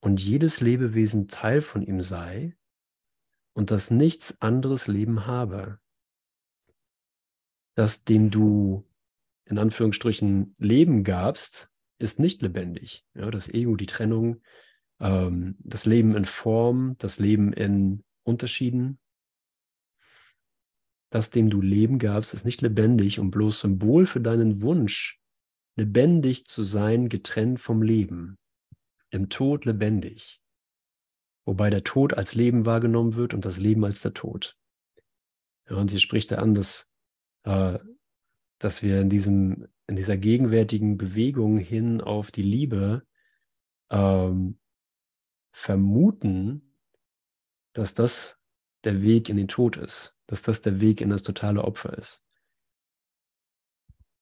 und 0.00 0.22
jedes 0.22 0.60
Lebewesen 0.60 1.28
Teil 1.28 1.60
von 1.60 1.82
ihm 1.82 2.00
sei 2.00 2.56
und 3.52 3.70
dass 3.70 3.90
nichts 3.90 4.40
anderes 4.40 4.86
Leben 4.86 5.26
habe. 5.26 5.80
Das, 7.74 8.04
dem 8.04 8.30
du 8.30 8.86
in 9.46 9.58
Anführungsstrichen 9.58 10.54
Leben 10.58 11.04
gabst, 11.04 11.70
ist 11.98 12.18
nicht 12.18 12.42
lebendig. 12.42 13.04
Ja, 13.14 13.30
das 13.30 13.48
Ego, 13.48 13.76
die 13.76 13.86
Trennung, 13.86 14.42
ähm, 15.00 15.56
das 15.58 15.86
Leben 15.86 16.16
in 16.16 16.24
Form, 16.24 16.96
das 16.98 17.18
Leben 17.18 17.52
in 17.52 18.04
Unterschieden. 18.22 18.98
Das, 21.10 21.30
dem 21.30 21.50
du 21.50 21.60
Leben 21.60 21.98
gabst, 21.98 22.34
ist 22.34 22.44
nicht 22.44 22.60
lebendig 22.62 23.20
und 23.20 23.30
bloß 23.30 23.60
Symbol 23.60 24.06
für 24.06 24.20
deinen 24.20 24.62
Wunsch, 24.62 25.20
lebendig 25.76 26.46
zu 26.46 26.62
sein, 26.62 27.08
getrennt 27.08 27.60
vom 27.60 27.82
Leben, 27.82 28.38
im 29.10 29.28
Tod 29.28 29.64
lebendig. 29.64 30.40
Wobei 31.46 31.70
der 31.70 31.84
Tod 31.84 32.14
als 32.14 32.34
Leben 32.34 32.66
wahrgenommen 32.66 33.14
wird 33.14 33.34
und 33.34 33.44
das 33.44 33.58
Leben 33.58 33.84
als 33.84 34.00
der 34.00 34.14
Tod. 34.14 34.56
Ja, 35.68 35.76
und 35.76 35.90
hier 35.90 36.00
spricht 36.00 36.32
er 36.32 36.40
an, 36.40 36.54
dass, 36.54 36.90
äh, 37.44 37.78
dass 38.58 38.82
wir 38.82 39.00
in, 39.00 39.08
diesem, 39.08 39.68
in 39.86 39.96
dieser 39.96 40.16
gegenwärtigen 40.16 40.96
Bewegung 40.96 41.58
hin 41.58 42.00
auf 42.00 42.30
die 42.30 42.42
Liebe 42.42 43.06
ähm, 43.90 44.58
vermuten, 45.52 46.74
dass 47.72 47.94
das 47.94 48.38
der 48.84 49.02
Weg 49.02 49.28
in 49.28 49.36
den 49.36 49.48
Tod 49.48 49.76
ist, 49.76 50.16
dass 50.26 50.42
das 50.42 50.62
der 50.62 50.80
Weg 50.80 51.00
in 51.00 51.10
das 51.10 51.22
totale 51.22 51.62
Opfer 51.62 51.96
ist. 51.96 52.24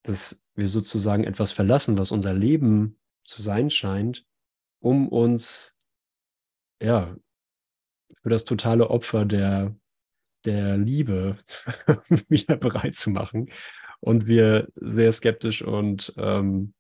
Dass 0.02 0.42
wir 0.54 0.68
sozusagen 0.68 1.24
etwas 1.24 1.52
verlassen, 1.52 1.98
was 1.98 2.12
unser 2.12 2.34
Leben 2.34 2.98
zu 3.24 3.40
sein 3.40 3.70
scheint, 3.70 4.26
um 4.80 5.08
uns 5.08 5.76
ja 6.80 7.16
für 8.22 8.28
das 8.28 8.44
totale 8.44 8.90
Opfer 8.90 9.24
der, 9.24 9.76
der 10.44 10.78
Liebe 10.78 11.38
wieder 12.28 12.56
bereit 12.56 12.94
zu 12.94 13.10
machen. 13.10 13.50
Und 14.00 14.26
wir 14.26 14.68
sehr 14.74 15.12
skeptisch 15.12 15.62
und 15.62 16.12
ähm, 16.16 16.74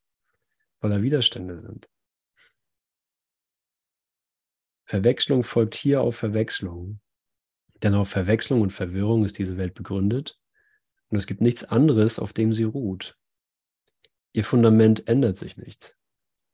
voller 0.80 1.02
Widerstände 1.02 1.60
sind. 1.60 1.88
Verwechslung 4.84 5.44
folgt 5.44 5.74
hier 5.74 6.00
auf 6.00 6.16
Verwechslung. 6.16 7.00
Denn 7.82 7.94
auf 7.94 8.08
Verwechslung 8.08 8.60
und 8.60 8.72
Verwirrung 8.72 9.24
ist 9.24 9.38
diese 9.38 9.56
Welt 9.56 9.74
begründet 9.74 10.38
und 11.08 11.18
es 11.18 11.26
gibt 11.26 11.40
nichts 11.40 11.64
anderes, 11.64 12.18
auf 12.18 12.32
dem 12.32 12.52
sie 12.52 12.64
ruht. 12.64 13.18
Ihr 14.32 14.44
Fundament 14.44 15.08
ändert 15.08 15.36
sich 15.36 15.56
nicht, 15.56 15.96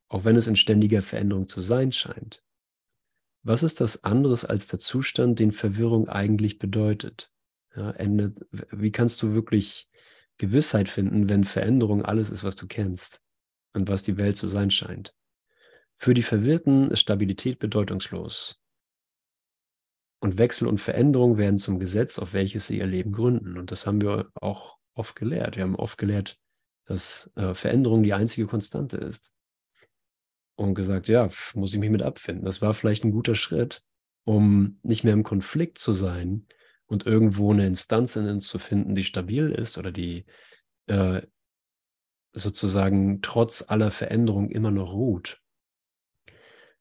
auch 0.09 0.25
wenn 0.25 0.37
es 0.37 0.49
in 0.49 0.57
ständiger 0.57 1.03
Veränderung 1.03 1.47
zu 1.49 1.61
sein 1.61 1.93
scheint. 1.93 2.43
Was 3.49 3.63
ist 3.63 3.81
das 3.81 4.05
anderes 4.05 4.45
als 4.45 4.67
der 4.67 4.79
Zustand, 4.79 5.39
den 5.39 5.53
Verwirrung 5.53 6.07
eigentlich 6.07 6.59
bedeutet? 6.59 7.33
Ja, 7.75 7.93
endet, 7.93 8.47
wie 8.51 8.93
kannst 8.93 9.23
du 9.23 9.33
wirklich 9.33 9.89
Gewissheit 10.37 10.91
finden, 10.91 11.31
wenn 11.31 11.45
Veränderung 11.45 12.05
alles 12.05 12.29
ist, 12.29 12.45
was 12.45 12.57
du 12.57 12.67
kennst 12.67 13.23
und 13.73 13.89
was 13.89 14.03
die 14.03 14.19
Welt 14.19 14.37
zu 14.37 14.49
sein 14.49 14.71
scheint? 14.71 15.15
Für 15.95 16.13
die 16.13 16.23
Verwirrten 16.23 16.91
ist 16.91 17.01
Stabilität 17.01 17.59
bedeutungslos. 17.59 18.61
Und 20.21 20.37
Wechsel 20.37 20.69
und 20.69 20.79
Veränderung 20.79 21.39
werden 21.39 21.59
zum 21.59 21.79
Gesetz, 21.79 22.19
auf 22.19 22.35
welches 22.35 22.67
sie 22.67 22.77
ihr 22.77 22.87
Leben 22.87 23.13
gründen. 23.13 23.57
Und 23.57 23.71
das 23.71 23.87
haben 23.87 24.03
wir 24.03 24.31
auch 24.35 24.77
oft 24.93 25.17
gelehrt. 25.17 25.57
Wir 25.57 25.63
haben 25.63 25.75
oft 25.75 25.97
gelehrt, 25.97 26.39
dass 26.85 27.31
äh, 27.35 27.55
Veränderung 27.55 28.03
die 28.03 28.13
einzige 28.13 28.47
Konstante 28.47 28.99
ist. 28.99 29.33
Und 30.59 30.75
gesagt, 30.75 31.07
ja, 31.07 31.29
muss 31.55 31.73
ich 31.73 31.79
mich 31.79 31.89
mit 31.89 32.03
abfinden. 32.03 32.45
Das 32.45 32.61
war 32.61 32.75
vielleicht 32.75 33.05
ein 33.05 33.13
guter 33.13 33.37
Schritt, 33.37 33.85
um 34.25 34.81
nicht 34.83 35.05
mehr 35.05 35.13
im 35.13 35.23
Konflikt 35.23 35.79
zu 35.79 35.93
sein 35.93 36.49
und 36.87 37.07
irgendwo 37.07 37.53
eine 37.53 37.65
Instanz 37.65 38.17
in 38.17 38.29
uns 38.29 38.49
zu 38.49 38.59
finden, 38.59 38.97
die 38.97 39.05
stabil 39.05 39.51
ist 39.51 39.79
oder 39.79 39.93
die 39.93 40.27
äh, 40.87 41.23
sozusagen 42.33 43.23
trotz 43.23 43.67
aller 43.69 43.93
Veränderung 43.93 44.51
immer 44.51 44.73
noch 44.73 44.95
ruht. 44.95 45.41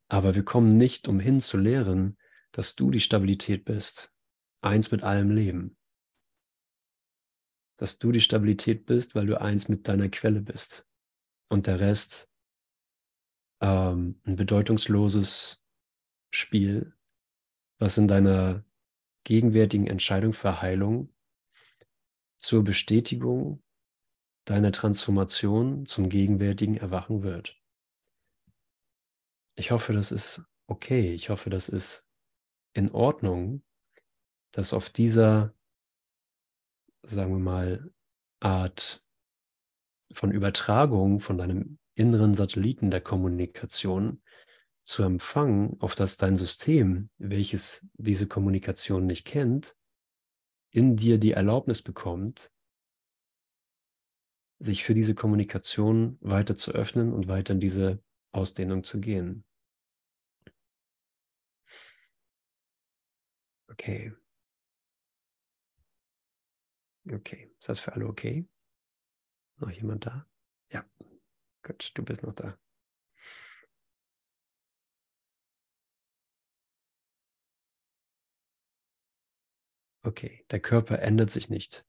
Aber 0.07 0.33
wir 0.33 0.43
kommen 0.43 0.75
nicht 0.75 1.07
umhin 1.07 1.39
zu 1.39 1.57
lehren, 1.57 2.17
dass 2.51 2.73
du 2.75 2.89
die 2.89 2.99
Stabilität 2.99 3.63
bist, 3.63 4.11
eins 4.61 4.89
mit 4.89 5.03
allem 5.03 5.29
Leben. 5.29 5.77
Dass 7.75 7.99
du 7.99 8.11
die 8.11 8.21
Stabilität 8.21 8.87
bist, 8.87 9.13
weil 9.13 9.27
du 9.27 9.39
eins 9.39 9.69
mit 9.69 9.87
deiner 9.87 10.09
Quelle 10.09 10.41
bist. 10.41 10.87
Und 11.47 11.67
der 11.67 11.79
Rest 11.79 12.27
ähm, 13.61 14.19
ein 14.25 14.35
bedeutungsloses 14.35 15.63
Spiel, 16.31 16.93
was 17.79 17.97
in 17.97 18.07
deiner 18.07 18.63
gegenwärtigen 19.23 19.87
Entscheidung 19.87 20.33
für 20.33 20.61
Heilung 20.61 21.13
zur 22.37 22.63
Bestätigung 22.63 23.63
deiner 24.45 24.71
Transformation 24.71 25.85
zum 25.85 26.07
gegenwärtigen 26.07 26.77
Erwachen 26.77 27.23
wird. 27.23 27.61
Ich 29.55 29.71
hoffe, 29.71 29.91
das 29.91 30.11
ist 30.11 30.43
okay. 30.67 31.13
Ich 31.13 31.29
hoffe, 31.29 31.49
das 31.49 31.67
ist 31.67 32.07
in 32.73 32.91
Ordnung, 32.91 33.63
dass 34.51 34.73
auf 34.73 34.89
dieser, 34.89 35.53
sagen 37.03 37.31
wir 37.31 37.39
mal, 37.39 37.93
Art 38.39 39.03
von 40.13 40.31
Übertragung 40.31 41.19
von 41.19 41.37
deinem 41.37 41.79
inneren 41.97 42.33
Satelliten 42.35 42.91
der 42.91 43.01
Kommunikation 43.01 44.21
zu 44.83 45.03
empfangen, 45.03 45.75
auf 45.79 45.95
das 45.95 46.17
dein 46.17 46.37
System, 46.37 47.09
welches 47.17 47.87
diese 47.95 48.27
Kommunikation 48.27 49.05
nicht 49.05 49.25
kennt, 49.25 49.75
in 50.69 50.95
dir 50.95 51.17
die 51.17 51.31
Erlaubnis 51.31 51.81
bekommt, 51.81 52.51
sich 54.59 54.83
für 54.83 54.93
diese 54.93 55.15
Kommunikation 55.15 56.17
weiter 56.21 56.55
zu 56.55 56.71
öffnen 56.71 57.13
und 57.13 57.27
weiter 57.27 57.53
in 57.53 57.59
diese 57.59 58.01
Ausdehnung 58.31 58.83
zu 58.83 58.99
gehen. 58.99 59.43
Okay. 63.69 64.13
Okay. 67.11 67.51
Ist 67.59 67.69
das 67.69 67.79
für 67.79 67.93
alle 67.93 68.07
okay? 68.07 68.47
Noch 69.57 69.71
jemand 69.71 70.05
da? 70.05 70.27
Gut, 71.67 71.91
du 71.95 72.03
bist 72.03 72.23
noch 72.23 72.31
da. 72.31 72.57
Okay, 80.01 80.45
der 80.49 80.61
Körper 80.61 80.99
ändert 80.99 81.29
sich 81.29 81.49
nicht. 81.49 81.85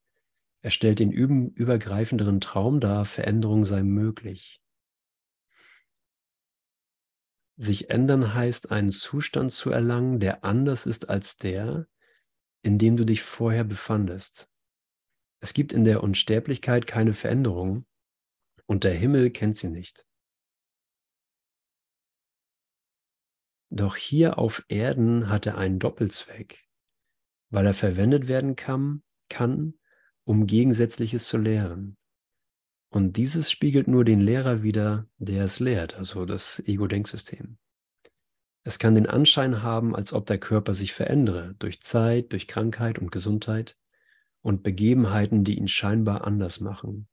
Er 0.63 0.71
stellt 0.71 0.99
den 0.99 1.13
übergreifenderen 1.13 2.41
Traum 2.41 2.81
dar, 2.81 3.05
Veränderung 3.05 3.65
sei 3.65 3.85
möglich. 3.85 4.61
Sich 7.57 7.89
ändern 7.89 8.35
heißt, 8.35 8.73
einen 8.73 8.91
Zustand 8.91 9.53
zu 9.53 9.71
erlangen, 9.71 10.19
der 10.19 10.43
anders 10.43 10.87
ist 10.87 11.09
als 11.09 11.37
der, 11.37 11.87
in 12.63 12.79
dem 12.79 12.97
du 12.97 13.05
dich 13.05 13.23
vorher 13.23 13.63
befandest. 13.63 14.51
Es 15.39 15.55
gibt 15.55 15.73
in 15.73 15.85
der 15.85 16.03
Unsterblichkeit 16.03 16.89
keine 16.89 17.15
Veränderung 17.15 17.87
und 18.69 18.85
der 18.85 18.95
Himmel 18.95 19.31
kennt 19.31 19.57
sie 19.57 19.71
nicht. 19.71 20.07
Doch 23.71 23.97
hier 23.97 24.39
auf 24.39 24.65
Erden 24.69 25.29
hat 25.29 25.47
er 25.47 25.59
einen 25.59 25.79
Doppelzweck, 25.79 26.69
weil 27.51 27.67
er 27.67 27.75
verwendet 27.75 28.29
werden 28.29 28.57
kann, 28.57 29.03
kann, 29.29 29.75
um 30.25 30.47
Gegensätzliches 30.47 31.27
zu 31.27 31.39
lehren. 31.39 31.97
Und 32.91 33.17
dieses 33.17 33.51
spiegelt 33.51 33.89
nur 33.89 34.05
den 34.05 34.21
Lehrer 34.21 34.63
wider, 34.63 35.07
der 35.19 35.45
es 35.45 35.61
lehrt, 35.61 35.95
also 35.95 36.25
das 36.25 36.63
Ego-Denksystem. 36.67 37.59
Es 38.65 38.79
kann 38.79 38.95
den 38.95 39.07
Anschein 39.07 39.63
haben, 39.63 39.95
als 39.95 40.13
ob 40.13 40.27
der 40.27 40.39
Körper 40.39 40.75
sich 40.75 40.93
verändere 40.93 41.55
durch 41.59 41.81
Zeit, 41.83 42.33
durch 42.33 42.47
Krankheit 42.47 42.99
und 42.99 43.13
Gesundheit 43.13 43.79
und 44.41 44.63
Begebenheiten, 44.63 45.45
die 45.45 45.59
ihn 45.59 45.69
scheinbar 45.69 46.27
anders 46.27 46.61
machen. 46.61 47.09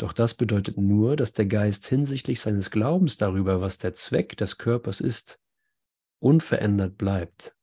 Doch 0.00 0.14
das 0.14 0.32
bedeutet 0.32 0.78
nur, 0.78 1.14
dass 1.14 1.34
der 1.34 1.44
Geist 1.44 1.86
hinsichtlich 1.86 2.40
seines 2.40 2.70
Glaubens 2.70 3.18
darüber, 3.18 3.60
was 3.60 3.76
der 3.76 3.92
Zweck 3.92 4.34
des 4.34 4.56
Körpers 4.56 5.02
ist, 5.02 5.38
unverändert 6.20 6.96
bleibt. 6.96 7.54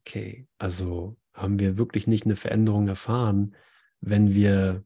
Okay, 0.00 0.46
also 0.58 1.16
haben 1.32 1.58
wir 1.58 1.78
wirklich 1.78 2.06
nicht 2.06 2.26
eine 2.26 2.36
Veränderung 2.36 2.88
erfahren, 2.88 3.56
wenn 4.02 4.34
wir, 4.34 4.84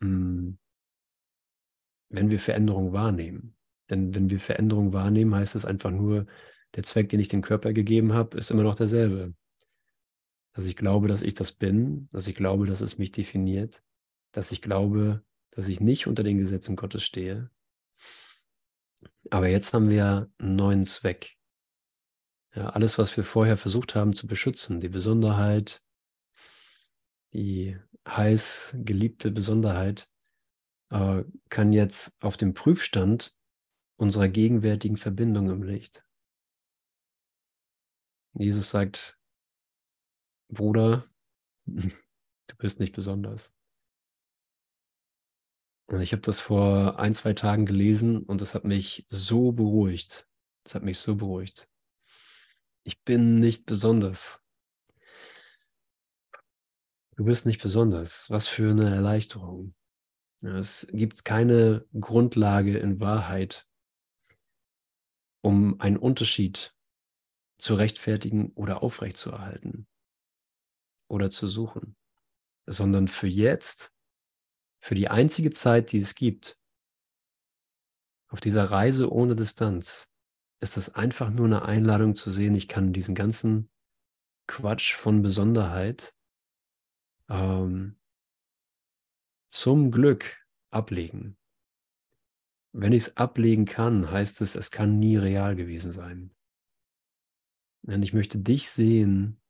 mh, 0.00 0.08
hm, 0.08 0.58
wenn 2.08 2.30
wir 2.30 2.40
Veränderung 2.40 2.94
wahrnehmen. 2.94 3.54
Denn 3.90 4.14
wenn 4.14 4.30
wir 4.30 4.40
Veränderung 4.40 4.94
wahrnehmen, 4.94 5.34
heißt 5.34 5.56
es 5.56 5.66
einfach 5.66 5.90
nur, 5.90 6.24
der 6.74 6.84
Zweck, 6.84 7.10
den 7.10 7.20
ich 7.20 7.28
dem 7.28 7.42
Körper 7.42 7.74
gegeben 7.74 8.14
habe, 8.14 8.38
ist 8.38 8.50
immer 8.50 8.62
noch 8.62 8.76
derselbe. 8.76 9.34
Dass 10.54 10.64
ich 10.64 10.76
glaube, 10.76 11.08
dass 11.08 11.22
ich 11.22 11.34
das 11.34 11.52
bin, 11.52 12.08
dass 12.12 12.28
ich 12.28 12.34
glaube, 12.34 12.66
dass 12.66 12.80
es 12.80 12.96
mich 12.96 13.12
definiert, 13.12 13.82
dass 14.32 14.52
ich 14.52 14.62
glaube, 14.62 15.22
dass 15.50 15.68
ich 15.68 15.80
nicht 15.80 16.06
unter 16.06 16.22
den 16.22 16.38
Gesetzen 16.38 16.76
Gottes 16.76 17.04
stehe. 17.04 17.50
Aber 19.30 19.48
jetzt 19.48 19.74
haben 19.74 19.90
wir 19.90 20.30
einen 20.38 20.56
neuen 20.56 20.84
Zweck. 20.84 21.36
Ja, 22.54 22.70
alles, 22.70 22.98
was 22.98 23.16
wir 23.16 23.24
vorher 23.24 23.56
versucht 23.56 23.94
haben 23.94 24.12
zu 24.14 24.26
beschützen, 24.26 24.80
die 24.80 24.88
Besonderheit, 24.88 25.82
die 27.32 27.76
heiß 28.06 28.76
geliebte 28.78 29.32
Besonderheit, 29.32 30.08
äh, 30.90 31.24
kann 31.48 31.72
jetzt 31.72 32.16
auf 32.22 32.36
dem 32.36 32.54
Prüfstand 32.54 33.34
unserer 33.96 34.28
gegenwärtigen 34.28 34.96
Verbindung 34.96 35.50
im 35.50 35.62
Licht. 35.62 36.04
Jesus 38.34 38.70
sagt, 38.70 39.18
Bruder, 40.48 41.04
du 41.66 42.56
bist 42.58 42.80
nicht 42.80 42.94
besonders. 42.94 43.54
Und 45.86 46.00
ich 46.00 46.12
habe 46.12 46.22
das 46.22 46.40
vor 46.40 46.98
ein, 46.98 47.14
zwei 47.14 47.34
Tagen 47.34 47.66
gelesen 47.66 48.22
und 48.22 48.40
es 48.40 48.54
hat 48.54 48.64
mich 48.64 49.06
so 49.08 49.52
beruhigt. 49.52 50.26
Es 50.64 50.74
hat 50.74 50.82
mich 50.82 50.98
so 50.98 51.14
beruhigt. 51.16 51.68
Ich 52.84 53.02
bin 53.02 53.38
nicht 53.38 53.66
besonders. 53.66 54.42
Du 57.16 57.24
bist 57.24 57.46
nicht 57.46 57.62
besonders. 57.62 58.30
Was 58.30 58.48
für 58.48 58.70
eine 58.70 58.94
Erleichterung. 58.94 59.74
Es 60.40 60.86
gibt 60.90 61.24
keine 61.24 61.86
Grundlage 61.98 62.78
in 62.78 63.00
Wahrheit, 63.00 63.66
um 65.42 65.80
einen 65.80 65.96
Unterschied 65.96 66.74
zu 67.58 67.74
rechtfertigen 67.74 68.52
oder 68.52 68.82
aufrechtzuerhalten 68.82 69.86
oder 71.14 71.30
zu 71.30 71.46
suchen, 71.46 71.96
sondern 72.66 73.08
für 73.08 73.28
jetzt, 73.28 73.94
für 74.80 74.94
die 74.94 75.08
einzige 75.08 75.50
Zeit, 75.50 75.92
die 75.92 75.98
es 75.98 76.14
gibt, 76.14 76.58
auf 78.28 78.40
dieser 78.40 78.64
Reise 78.64 79.12
ohne 79.12 79.36
Distanz, 79.36 80.12
ist 80.60 80.76
das 80.76 80.94
einfach 80.94 81.30
nur 81.30 81.46
eine 81.46 81.62
Einladung 81.62 82.16
zu 82.16 82.30
sehen, 82.30 82.54
ich 82.54 82.68
kann 82.68 82.92
diesen 82.92 83.14
ganzen 83.14 83.70
Quatsch 84.48 84.94
von 84.94 85.22
Besonderheit 85.22 86.14
ähm, 87.28 87.96
zum 89.46 89.90
Glück 89.92 90.44
ablegen. 90.70 91.36
Wenn 92.72 92.92
ich 92.92 93.04
es 93.04 93.16
ablegen 93.16 93.66
kann, 93.66 94.10
heißt 94.10 94.40
es, 94.40 94.56
es 94.56 94.72
kann 94.72 94.98
nie 94.98 95.16
real 95.16 95.54
gewesen 95.54 95.92
sein. 95.92 96.34
Denn 97.82 98.02
ich 98.02 98.12
möchte 98.12 98.38
dich 98.38 98.68
sehen, 98.68 99.40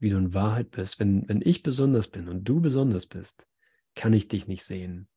wie 0.00 0.08
du 0.08 0.16
in 0.16 0.34
Wahrheit 0.34 0.70
bist. 0.72 0.98
Wenn, 0.98 1.28
wenn 1.28 1.42
ich 1.42 1.62
besonders 1.62 2.08
bin 2.08 2.28
und 2.28 2.44
du 2.44 2.60
besonders 2.60 3.06
bist, 3.06 3.48
kann 3.94 4.12
ich 4.12 4.28
dich 4.28 4.48
nicht 4.48 4.64
sehen. 4.64 5.08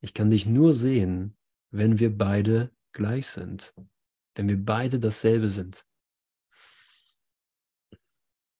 Ich 0.00 0.14
kann 0.14 0.30
dich 0.30 0.46
nur 0.46 0.72
sehen, 0.74 1.36
wenn 1.70 1.98
wir 1.98 2.16
beide 2.16 2.70
gleich 2.92 3.26
sind, 3.26 3.74
wenn 4.34 4.48
wir 4.48 4.64
beide 4.64 4.98
dasselbe 4.98 5.50
sind. 5.50 5.84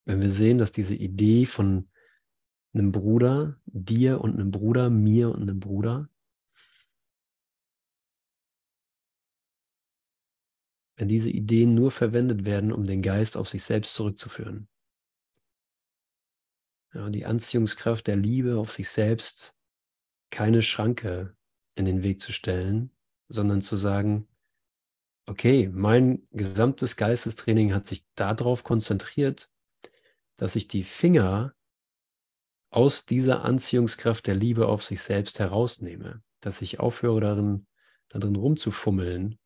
Wenn 0.04 0.20
wir 0.20 0.30
sehen, 0.30 0.58
dass 0.58 0.72
diese 0.72 0.94
Idee 0.94 1.46
von 1.46 1.88
einem 2.74 2.92
Bruder, 2.92 3.60
dir 3.66 4.20
und 4.20 4.34
einem 4.34 4.50
Bruder, 4.50 4.90
mir 4.90 5.30
und 5.30 5.42
einem 5.42 5.60
Bruder, 5.60 6.08
wenn 10.96 11.08
diese 11.08 11.30
Ideen 11.30 11.74
nur 11.74 11.90
verwendet 11.90 12.44
werden, 12.44 12.72
um 12.72 12.86
den 12.86 13.02
Geist 13.02 13.36
auf 13.36 13.48
sich 13.48 13.62
selbst 13.62 13.94
zurückzuführen. 13.94 14.68
Ja, 16.94 17.10
die 17.10 17.26
Anziehungskraft 17.26 18.06
der 18.06 18.16
Liebe 18.16 18.56
auf 18.56 18.70
sich 18.70 18.88
selbst 18.88 19.56
keine 20.30 20.62
Schranke 20.62 21.36
in 21.74 21.84
den 21.84 22.04
Weg 22.04 22.20
zu 22.20 22.32
stellen, 22.32 22.92
sondern 23.28 23.62
zu 23.62 23.74
sagen, 23.74 24.28
okay, 25.26 25.68
mein 25.72 26.26
gesamtes 26.30 26.96
Geistestraining 26.96 27.74
hat 27.74 27.88
sich 27.88 28.06
darauf 28.14 28.62
konzentriert, 28.62 29.50
dass 30.36 30.54
ich 30.54 30.68
die 30.68 30.84
Finger 30.84 31.54
aus 32.70 33.06
dieser 33.06 33.44
Anziehungskraft 33.44 34.26
der 34.26 34.36
Liebe 34.36 34.68
auf 34.68 34.84
sich 34.84 35.00
selbst 35.02 35.40
herausnehme, 35.40 36.22
dass 36.40 36.62
ich 36.62 36.78
aufhöre 36.78 37.20
darin, 37.20 37.66
darin 38.08 38.36
rumzufummeln 38.36 39.38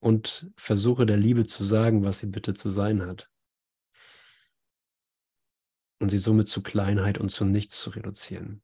und 0.00 0.50
versuche 0.56 1.06
der 1.06 1.16
Liebe 1.16 1.46
zu 1.46 1.62
sagen, 1.62 2.04
was 2.04 2.20
sie 2.20 2.26
bitte 2.26 2.54
zu 2.54 2.68
sein 2.68 3.04
hat. 3.04 3.30
Und 6.04 6.10
sie 6.10 6.18
somit 6.18 6.48
zu 6.48 6.62
Kleinheit 6.62 7.16
und 7.16 7.30
zu 7.30 7.46
nichts 7.46 7.80
zu 7.80 7.88
reduzieren. 7.88 8.62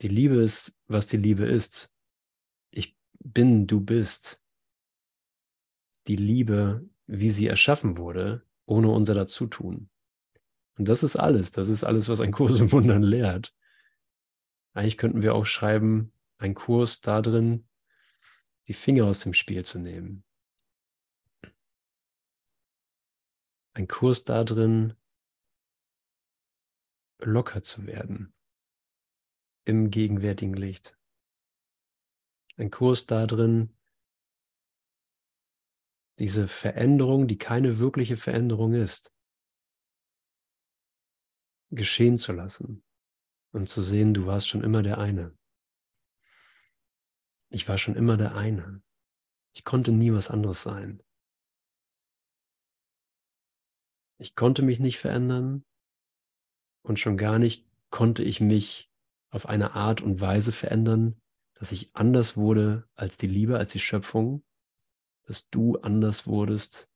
Die 0.00 0.08
Liebe 0.08 0.36
ist, 0.36 0.72
was 0.86 1.06
die 1.06 1.18
Liebe 1.18 1.44
ist. 1.44 1.94
Ich 2.70 2.96
bin, 3.18 3.66
du 3.66 3.82
bist. 3.82 4.40
Die 6.06 6.16
Liebe, 6.16 6.88
wie 7.06 7.28
sie 7.28 7.46
erschaffen 7.46 7.98
wurde, 7.98 8.42
ohne 8.64 8.88
unser 8.88 9.12
Dazutun. 9.12 9.90
Und 10.78 10.88
das 10.88 11.02
ist 11.02 11.16
alles. 11.16 11.50
Das 11.50 11.68
ist 11.68 11.84
alles, 11.84 12.08
was 12.08 12.20
ein 12.20 12.32
Kurs 12.32 12.58
im 12.58 12.72
Wundern 12.72 13.02
lehrt. 13.02 13.54
Eigentlich 14.72 14.96
könnten 14.96 15.20
wir 15.20 15.34
auch 15.34 15.44
schreiben, 15.44 16.10
ein 16.38 16.54
Kurs 16.54 17.02
darin, 17.02 17.68
die 18.66 18.72
Finger 18.72 19.04
aus 19.04 19.20
dem 19.20 19.34
Spiel 19.34 19.62
zu 19.66 19.78
nehmen. 19.78 20.24
Ein 23.74 23.86
Kurs 23.86 24.24
darin, 24.24 24.94
locker 27.22 27.62
zu 27.62 27.86
werden 27.86 28.34
im 29.64 29.90
gegenwärtigen 29.90 30.54
Licht. 30.54 30.98
Ein 32.56 32.70
Kurs 32.70 33.06
darin, 33.06 33.76
diese 36.18 36.48
Veränderung, 36.48 37.28
die 37.28 37.38
keine 37.38 37.78
wirkliche 37.78 38.16
Veränderung 38.16 38.74
ist, 38.74 39.14
geschehen 41.70 42.18
zu 42.18 42.32
lassen 42.32 42.84
und 43.52 43.68
zu 43.68 43.80
sehen, 43.80 44.12
du 44.12 44.26
warst 44.26 44.48
schon 44.48 44.62
immer 44.62 44.82
der 44.82 44.98
eine. 44.98 45.36
Ich 47.48 47.68
war 47.68 47.78
schon 47.78 47.96
immer 47.96 48.16
der 48.16 48.34
eine. 48.34 48.82
Ich 49.52 49.64
konnte 49.64 49.92
nie 49.92 50.12
was 50.12 50.30
anderes 50.30 50.62
sein. 50.62 51.02
Ich 54.18 54.34
konnte 54.34 54.62
mich 54.62 54.78
nicht 54.78 54.98
verändern 54.98 55.64
und 56.82 56.98
schon 56.98 57.16
gar 57.16 57.38
nicht 57.38 57.66
konnte 57.90 58.22
ich 58.22 58.40
mich 58.40 58.90
auf 59.30 59.46
eine 59.46 59.74
Art 59.74 60.00
und 60.00 60.20
Weise 60.20 60.52
verändern, 60.52 61.20
dass 61.54 61.72
ich 61.72 61.94
anders 61.94 62.36
wurde 62.36 62.88
als 62.94 63.16
die 63.16 63.26
Liebe, 63.26 63.58
als 63.58 63.72
die 63.72 63.78
Schöpfung, 63.78 64.42
dass 65.24 65.50
du 65.50 65.76
anders 65.78 66.26
wurdest 66.26 66.90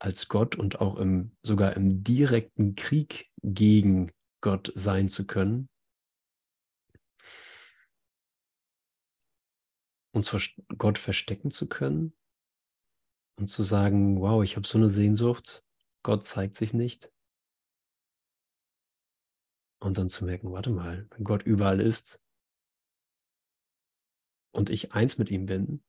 als 0.00 0.28
Gott 0.28 0.56
und 0.56 0.80
auch 0.80 0.96
im, 0.96 1.36
sogar 1.42 1.76
im 1.76 2.02
direkten 2.02 2.74
Krieg 2.74 3.30
gegen 3.42 4.10
Gott 4.40 4.72
sein 4.74 5.08
zu 5.08 5.26
können. 5.26 5.68
Uns 10.12 10.28
vor 10.28 10.40
Gott 10.76 10.98
verstecken 10.98 11.50
zu 11.50 11.68
können 11.68 12.14
und 13.36 13.48
zu 13.48 13.62
sagen, 13.62 14.20
wow, 14.20 14.42
ich 14.42 14.56
habe 14.56 14.66
so 14.66 14.78
eine 14.78 14.88
Sehnsucht, 14.88 15.64
Gott 16.02 16.24
zeigt 16.24 16.56
sich 16.56 16.72
nicht. 16.72 17.12
Und 19.80 19.98
dann 19.98 20.08
zu 20.08 20.24
merken, 20.24 20.52
warte 20.52 20.70
mal, 20.70 21.06
wenn 21.10 21.24
Gott 21.24 21.42
überall 21.42 21.80
ist 21.80 22.22
und 24.52 24.70
ich 24.70 24.92
eins 24.92 25.18
mit 25.18 25.28
ihm 25.30 25.46
bin, 25.46 25.82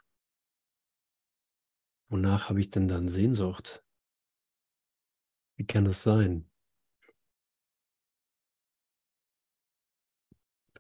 wonach 2.10 2.48
habe 2.50 2.60
ich 2.60 2.70
denn 2.70 2.88
dann 2.88 3.08
Sehnsucht? 3.08 3.84
Wie 5.56 5.66
kann 5.66 5.86
das 5.86 6.04
sein? 6.04 6.50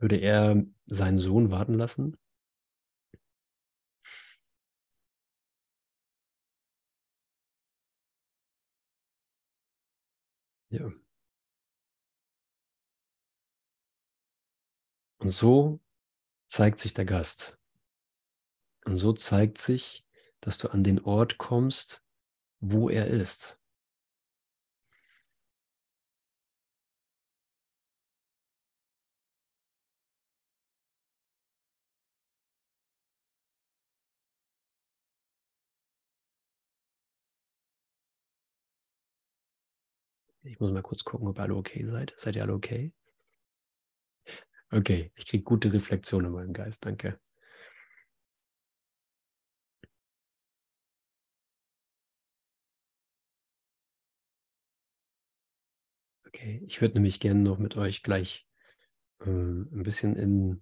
Würde 0.02 0.18
er 0.18 0.66
seinen 0.86 1.18
Sohn 1.18 1.50
warten 1.50 1.76
lassen? 1.76 2.18
Ja. 10.70 11.01
Und 15.22 15.30
so 15.30 15.80
zeigt 16.48 16.80
sich 16.80 16.96
der 16.96 17.06
Gast. 17.06 17.60
Und 18.86 18.96
so 18.96 19.14
zeigt 19.14 19.60
sich, 19.60 20.08
dass 20.40 20.58
du 20.58 20.70
an 20.70 20.84
den 20.84 21.00
Ort 21.00 21.38
kommst, 21.38 22.04
wo 22.60 22.90
er 22.90 23.06
ist. 23.06 23.60
Ich 40.44 40.60
muss 40.60 40.72
mal 40.72 40.82
kurz 40.82 41.04
gucken, 41.04 41.28
ob 41.28 41.40
alle 41.40 41.56
okay 41.56 41.86
seid. 41.86 42.16
Seid 42.18 42.36
ihr 42.36 42.42
alle 42.42 42.54
okay? 42.54 42.92
Okay, 44.74 45.12
ich 45.16 45.26
kriege 45.28 45.44
gute 45.44 45.72
Reflexion 45.74 46.26
in 46.26 46.32
meinem 46.32 46.52
Geist, 46.54 46.86
danke. 46.86 47.18
Okay, 56.28 56.64
ich 56.66 56.82
würde 56.82 56.96
nämlich 56.96 57.20
gerne 57.20 57.42
noch 57.42 57.60
mit 57.60 57.78
euch 57.78 58.04
gleich 58.04 58.48
äh, 59.22 59.30
ein 59.30 59.84
bisschen 59.84 60.16
in, 60.16 60.62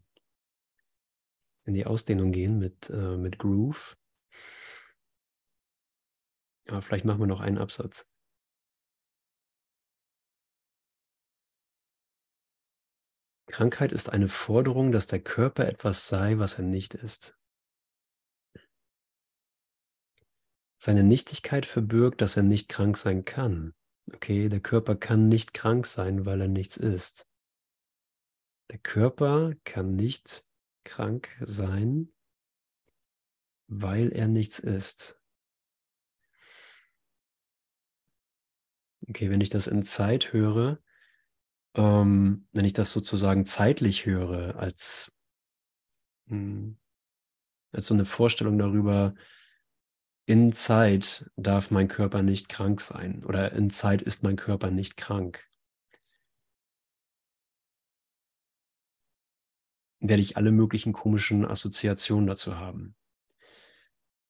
in 1.66 1.74
die 1.74 1.86
Ausdehnung 1.86 2.32
gehen 2.34 2.60
mit, 2.60 2.90
äh, 2.90 3.16
mit 3.16 3.40
Groove. 3.40 3.96
Aber 6.70 6.82
vielleicht 6.82 7.04
machen 7.04 7.20
wir 7.20 7.28
noch 7.28 7.42
einen 7.42 7.58
Absatz. 7.58 8.10
Krankheit 13.60 13.92
ist 13.92 14.08
eine 14.08 14.30
Forderung, 14.30 14.94
dass 14.94 15.08
der 15.08 15.20
Körper 15.20 15.68
etwas 15.68 16.08
sei, 16.08 16.38
was 16.38 16.60
er 16.60 16.64
nicht 16.64 16.94
ist. 16.94 17.38
Seine 20.78 21.04
Nichtigkeit 21.04 21.66
verbirgt, 21.66 22.22
dass 22.22 22.38
er 22.38 22.44
nicht 22.44 22.70
krank 22.70 22.96
sein 22.96 23.26
kann. 23.26 23.74
Okay, 24.14 24.48
der 24.48 24.62
Körper 24.62 24.96
kann 24.96 25.28
nicht 25.28 25.54
krank 25.54 25.88
sein, 25.88 26.26
weil 26.26 26.40
er 26.40 26.48
nichts 26.48 26.78
ist. 26.78 27.28
Der 28.70 28.80
Körper 28.80 29.56
kann 29.66 29.94
nicht 29.94 30.46
krank 30.86 31.28
sein, 31.42 32.14
weil 33.68 34.14
er 34.14 34.30
nichts 34.30 34.60
ist. 34.60 35.22
Okay, 39.10 39.30
wenn 39.30 39.42
ich 39.42 39.50
das 39.50 39.68
in 39.68 39.84
Zeit 39.84 40.32
höre, 40.32 40.82
ähm, 41.76 42.48
wenn 42.54 42.66
ich 42.66 42.74
das 42.74 42.92
sozusagen 42.92 43.46
zeitlich 43.46 44.06
höre, 44.06 44.56
als, 44.58 45.12
mh, 46.28 46.36
hm, 46.38 46.78
als 47.72 47.88
so 47.88 47.94
eine 47.94 48.06
Vorstellung 48.06 48.58
darüber, 48.58 49.14
in 50.26 50.54
Zeit 50.54 51.30
darf 51.38 51.72
mein 51.72 51.88
Körper 51.88 52.22
nicht 52.22 52.50
krank 52.50 52.82
sein 52.82 53.24
oder 53.26 53.52
in 53.54 53.72
Zeit 53.72 54.02
ist 54.04 54.22
mein 54.22 54.36
Körper 54.36 54.70
nicht 54.70 54.96
krank. 54.96 55.48
Werde 60.02 60.22
ich 60.22 60.38
alle 60.38 60.52
möglichen 60.52 60.94
komischen 60.94 61.46
Assoziationen 61.46 62.28
dazu 62.28 62.58
haben. 62.58 62.96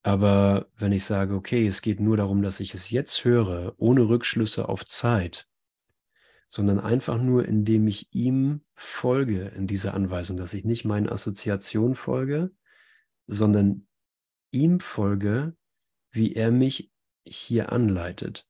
Aber 0.03 0.69
wenn 0.77 0.93
ich 0.93 1.03
sage, 1.03 1.35
okay, 1.35 1.67
es 1.67 1.81
geht 1.81 1.99
nur 1.99 2.15
darum, 2.15 2.41
dass 2.41 2.61
ich 2.61 2.73
es 2.73 2.91
jetzt 2.91 3.25
höre, 3.25 3.73
ohne 3.77 4.07
Rückschlüsse 4.07 4.69
auf 4.69 4.85
Zeit, 4.85 5.48
sondern 6.49 6.79
einfach 6.79 7.21
nur, 7.21 7.45
indem 7.45 7.87
ich 7.87 8.13
ihm 8.13 8.61
folge 8.75 9.45
in 9.55 9.67
dieser 9.67 9.93
Anweisung, 9.93 10.35
dass 10.35 10.53
ich 10.53 10.65
nicht 10.65 10.83
meinen 10.83 11.07
Assoziationen 11.07 11.95
folge, 11.95 12.51
sondern 13.27 13.87
ihm 14.51 14.79
folge, 14.79 15.55
wie 16.11 16.33
er 16.33 16.51
mich 16.51 16.91
hier 17.23 17.71
anleitet. 17.71 18.47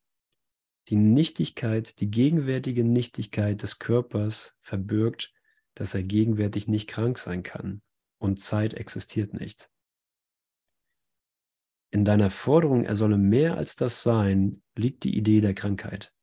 Die 0.88 0.95
Nichtigkeit, 0.95 2.00
die 2.00 2.10
gegenwärtige 2.10 2.86
Nichtigkeit 2.86 3.62
des 3.62 3.80
Körpers 3.80 4.58
verbirgt, 4.62 5.34
dass 5.76 5.93
er 5.93 6.02
gegenwärtig 6.02 6.70
nicht 6.70 6.88
krank 6.88 7.18
sein 7.20 7.43
kann 7.43 7.82
und 8.18 8.39
Zeit 8.39 8.74
existiert 8.74 9.34
nicht. 9.34 9.70
In 11.91 12.06
deiner 12.06 12.32
Forderung, 12.32 12.86
er 12.86 12.95
solle 12.95 13.18
mehr 13.18 13.58
als 13.58 13.76
das 13.76 14.04
sein, 14.04 14.62
liegt 14.78 15.04
die 15.04 15.18
Idee 15.18 15.41
der 15.41 15.54
Krankheit. 15.54 16.14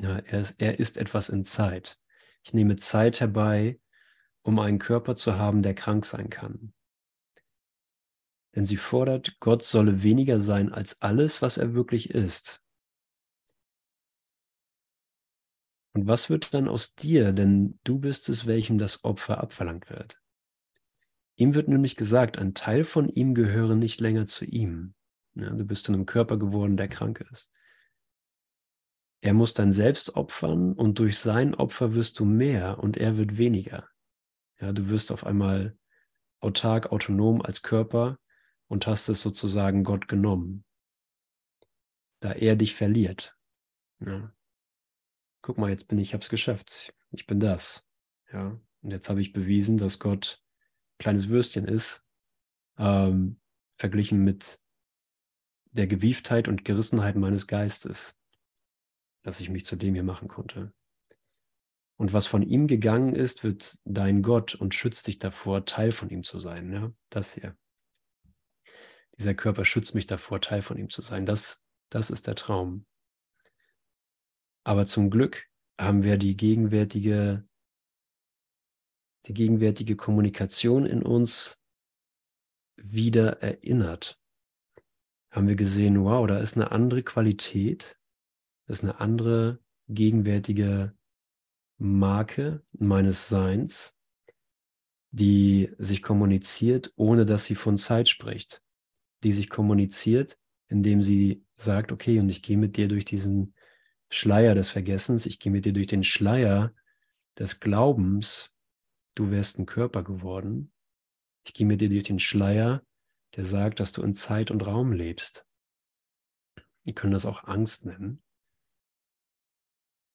Ja, 0.00 0.16
er, 0.16 0.40
ist, 0.40 0.60
er 0.60 0.78
ist 0.78 0.96
etwas 0.96 1.28
in 1.28 1.44
Zeit. 1.44 1.98
Ich 2.42 2.54
nehme 2.54 2.76
Zeit 2.76 3.20
herbei, 3.20 3.78
um 4.42 4.58
einen 4.58 4.78
Körper 4.78 5.14
zu 5.14 5.36
haben, 5.36 5.62
der 5.62 5.74
krank 5.74 6.06
sein 6.06 6.30
kann. 6.30 6.72
Denn 8.54 8.64
sie 8.64 8.78
fordert, 8.78 9.38
Gott 9.40 9.62
solle 9.62 10.02
weniger 10.02 10.40
sein 10.40 10.72
als 10.72 11.02
alles, 11.02 11.42
was 11.42 11.58
er 11.58 11.74
wirklich 11.74 12.10
ist. 12.10 12.62
Und 15.92 16.06
was 16.06 16.30
wird 16.30 16.54
dann 16.54 16.66
aus 16.66 16.94
dir, 16.94 17.32
denn 17.32 17.78
du 17.84 17.98
bist 17.98 18.28
es, 18.28 18.46
welchem 18.46 18.78
das 18.78 19.04
Opfer 19.04 19.38
abverlangt 19.38 19.90
wird? 19.90 20.18
Ihm 21.36 21.54
wird 21.54 21.68
nämlich 21.68 21.96
gesagt, 21.96 22.38
ein 22.38 22.54
Teil 22.54 22.84
von 22.84 23.08
ihm 23.08 23.34
gehöre 23.34 23.76
nicht 23.76 24.00
länger 24.00 24.26
zu 24.26 24.46
ihm. 24.46 24.94
Ja, 25.34 25.50
du 25.50 25.64
bist 25.64 25.88
in 25.88 25.94
einem 25.94 26.06
Körper 26.06 26.38
geworden, 26.38 26.76
der 26.76 26.88
krank 26.88 27.20
ist. 27.30 27.50
Er 29.22 29.34
muss 29.34 29.52
dann 29.52 29.70
selbst 29.70 30.16
opfern 30.16 30.72
und 30.72 30.98
durch 30.98 31.18
sein 31.18 31.54
Opfer 31.54 31.94
wirst 31.94 32.18
du 32.18 32.24
mehr 32.24 32.78
und 32.78 32.96
er 32.96 33.18
wird 33.18 33.36
weniger. 33.36 33.88
Ja, 34.60 34.72
du 34.72 34.88
wirst 34.88 35.12
auf 35.12 35.24
einmal 35.24 35.76
autark, 36.40 36.90
autonom 36.90 37.42
als 37.42 37.62
Körper 37.62 38.18
und 38.68 38.86
hast 38.86 39.08
es 39.08 39.20
sozusagen 39.20 39.84
Gott 39.84 40.08
genommen, 40.08 40.64
da 42.20 42.32
er 42.32 42.56
dich 42.56 42.74
verliert. 42.74 43.36
Ja. 44.00 44.32
Guck 45.42 45.58
mal, 45.58 45.70
jetzt 45.70 45.88
bin 45.88 45.98
ich, 45.98 46.14
es 46.14 46.28
geschafft. 46.28 46.94
Ich 47.10 47.26
bin 47.26 47.40
das. 47.40 47.88
Ja, 48.32 48.58
und 48.82 48.90
jetzt 48.90 49.10
habe 49.10 49.20
ich 49.20 49.32
bewiesen, 49.32 49.76
dass 49.76 49.98
Gott 49.98 50.42
ein 50.94 50.98
kleines 50.98 51.28
Würstchen 51.28 51.66
ist, 51.66 52.06
ähm, 52.78 53.40
verglichen 53.76 54.22
mit 54.24 54.60
der 55.72 55.86
Gewieftheit 55.86 56.48
und 56.48 56.64
Gerissenheit 56.64 57.16
meines 57.16 57.46
Geistes 57.46 58.19
dass 59.22 59.40
ich 59.40 59.50
mich 59.50 59.66
zu 59.66 59.76
dem 59.76 59.94
hier 59.94 60.02
machen 60.02 60.28
konnte. 60.28 60.72
Und 62.00 62.14
was 62.14 62.26
von 62.26 62.40
ihm 62.42 62.66
gegangen 62.66 63.14
ist, 63.14 63.44
wird 63.44 63.78
dein 63.84 64.22
Gott 64.22 64.54
und 64.54 64.74
schützt 64.74 65.06
dich 65.06 65.18
davor, 65.18 65.66
Teil 65.66 65.92
von 65.92 66.08
ihm 66.08 66.22
zu 66.22 66.38
sein. 66.38 66.72
Ja? 66.72 66.90
Das 67.10 67.34
hier. 67.34 67.56
Dieser 69.18 69.34
Körper 69.34 69.66
schützt 69.66 69.94
mich 69.94 70.06
davor, 70.06 70.40
Teil 70.40 70.62
von 70.62 70.78
ihm 70.78 70.88
zu 70.88 71.02
sein. 71.02 71.26
Das, 71.26 71.62
das 71.90 72.08
ist 72.08 72.26
der 72.26 72.36
Traum. 72.36 72.86
Aber 74.64 74.86
zum 74.86 75.10
Glück 75.10 75.46
haben 75.78 76.02
wir 76.02 76.16
die 76.16 76.38
gegenwärtige, 76.38 77.46
die 79.26 79.34
gegenwärtige 79.34 79.94
Kommunikation 79.94 80.86
in 80.86 81.02
uns 81.02 81.62
wieder 82.76 83.42
erinnert. 83.42 84.18
Haben 85.30 85.48
wir 85.48 85.56
gesehen, 85.56 86.02
wow, 86.02 86.26
da 86.26 86.38
ist 86.38 86.56
eine 86.56 86.72
andere 86.72 87.02
Qualität 87.02 87.99
ist 88.70 88.84
eine 88.84 89.00
andere 89.00 89.60
gegenwärtige 89.88 90.94
Marke 91.78 92.62
meines 92.72 93.28
Seins, 93.28 93.98
die 95.10 95.74
sich 95.78 96.02
kommuniziert, 96.02 96.92
ohne 96.96 97.26
dass 97.26 97.44
sie 97.44 97.56
von 97.56 97.76
Zeit 97.78 98.08
spricht. 98.08 98.62
die 99.22 99.32
sich 99.32 99.50
kommuniziert, 99.50 100.38
indem 100.68 101.02
sie 101.02 101.44
sagt, 101.52 101.92
okay, 101.92 102.18
und 102.20 102.28
ich 102.30 102.42
gehe 102.42 102.56
mit 102.56 102.76
dir 102.76 102.88
durch 102.88 103.04
diesen 103.04 103.54
Schleier 104.08 104.54
des 104.54 104.70
Vergessens, 104.70 105.26
ich 105.26 105.38
gehe 105.38 105.52
mit 105.52 105.66
dir 105.66 105.72
durch 105.72 105.88
den 105.88 106.04
Schleier 106.04 106.72
des 107.38 107.60
Glaubens, 107.60 108.50
du 109.14 109.30
wärst 109.30 109.58
ein 109.58 109.66
Körper 109.66 110.02
geworden. 110.02 110.72
Ich 111.44 111.52
gehe 111.52 111.66
mit 111.66 111.80
dir 111.80 111.88
durch 111.88 112.04
den 112.04 112.18
Schleier, 112.18 112.82
der 113.36 113.44
sagt, 113.44 113.80
dass 113.80 113.92
du 113.92 114.02
in 114.02 114.14
Zeit 114.14 114.50
und 114.50 114.66
Raum 114.66 114.92
lebst. 114.92 115.46
Wir 116.82 116.94
können 116.94 117.12
das 117.12 117.26
auch 117.26 117.44
Angst 117.44 117.84
nennen. 117.84 118.22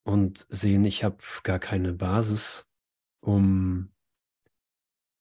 Und 0.06 0.46
sehen, 0.50 0.86
ich 0.86 1.04
habe 1.04 1.18
gar 1.42 1.58
keine 1.58 1.92
Basis, 1.92 2.70
um 3.22 3.92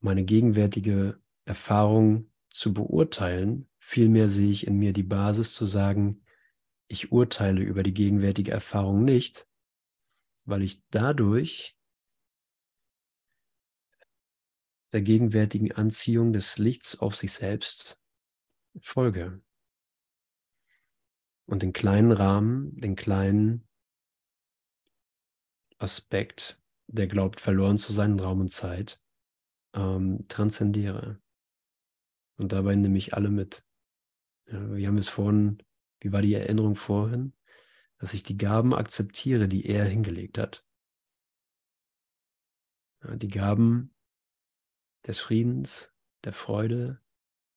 meine 0.01 0.25
gegenwärtige 0.25 1.19
Erfahrung 1.47 2.31
zu 2.51 2.75
beurteilen. 2.75 3.67
Vielmehr 3.79 4.29
sehe 4.29 4.51
ich 4.51 4.67
in 4.67 4.79
mir 4.79 4.93
die 4.93 5.03
Basis 5.03 5.55
zu 5.55 5.65
sagen, 5.65 6.23
ich 6.87 7.13
urteile 7.13 7.63
über 7.63 7.83
die 7.83 7.95
gegenwärtige 7.95 8.51
Erfahrung 8.51 9.05
nicht, 9.05 9.49
weil 10.45 10.63
ich 10.63 10.87
dadurch 10.91 11.79
der 14.93 15.01
gegenwärtigen 15.01 15.73
Anziehung 15.73 16.35
des 16.35 16.59
Lichts 16.59 17.01
auf 17.01 17.17
sich 17.17 17.33
selbst 17.33 17.99
folge. 18.83 19.43
Und 21.47 21.63
den 21.63 21.73
kleinen 21.73 22.13
Rahmen, 22.13 22.79
den 22.79 22.97
kleinen 22.97 23.67
Aspekt, 25.85 26.61
der 26.87 27.07
glaubt, 27.07 27.41
verloren 27.41 27.79
zu 27.79 27.93
sein 27.93 28.13
in 28.13 28.21
Raum 28.21 28.41
und 28.41 28.53
Zeit, 28.53 29.03
ähm, 29.75 30.25
transzendiere. 30.29 31.21
Und 32.37 32.53
dabei 32.53 32.75
nehme 32.75 32.99
ich 32.99 33.15
alle 33.15 33.29
mit. 33.29 33.65
Ja, 34.47 34.75
wir 34.75 34.89
haben 34.89 34.99
es 34.99 35.09
vorhin, 35.09 35.59
wie 36.01 36.11
war 36.11 36.23
die 36.23 36.35
Erinnerung 36.35 36.75
vorhin? 36.75 37.35
Dass 37.99 38.15
ich 38.15 38.23
die 38.23 38.37
Gaben 38.37 38.75
akzeptiere, 38.75 39.47
die 39.47 39.67
er 39.67 39.85
hingelegt 39.85 40.39
hat. 40.39 40.67
Ja, 43.03 43.17
die 43.17 43.29
Gaben 43.29 43.95
des 45.07 45.19
Friedens, 45.19 45.95
der 46.25 46.33
Freude 46.33 47.01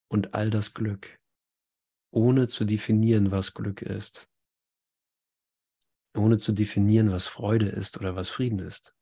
und 0.09 0.33
all 0.33 0.49
das 0.49 0.73
Glück, 0.73 1.19
ohne 2.11 2.47
zu 2.47 2.65
definieren, 2.65 3.31
was 3.31 3.53
Glück 3.53 3.81
ist, 3.81 4.29
ohne 6.17 6.37
zu 6.37 6.51
definieren, 6.53 7.11
was 7.11 7.27
Freude 7.27 7.67
ist 7.67 7.97
oder 7.99 8.15
was 8.15 8.29
Frieden 8.29 8.59
ist. 8.59 8.93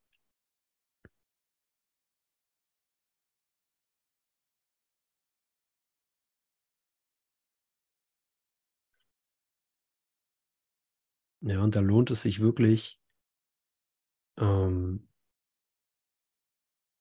Ja, 11.41 11.61
und 11.63 11.77
da 11.77 11.79
lohnt 11.79 12.11
es 12.11 12.23
sich 12.23 12.41
wirklich, 12.41 12.99
ähm, 14.37 15.07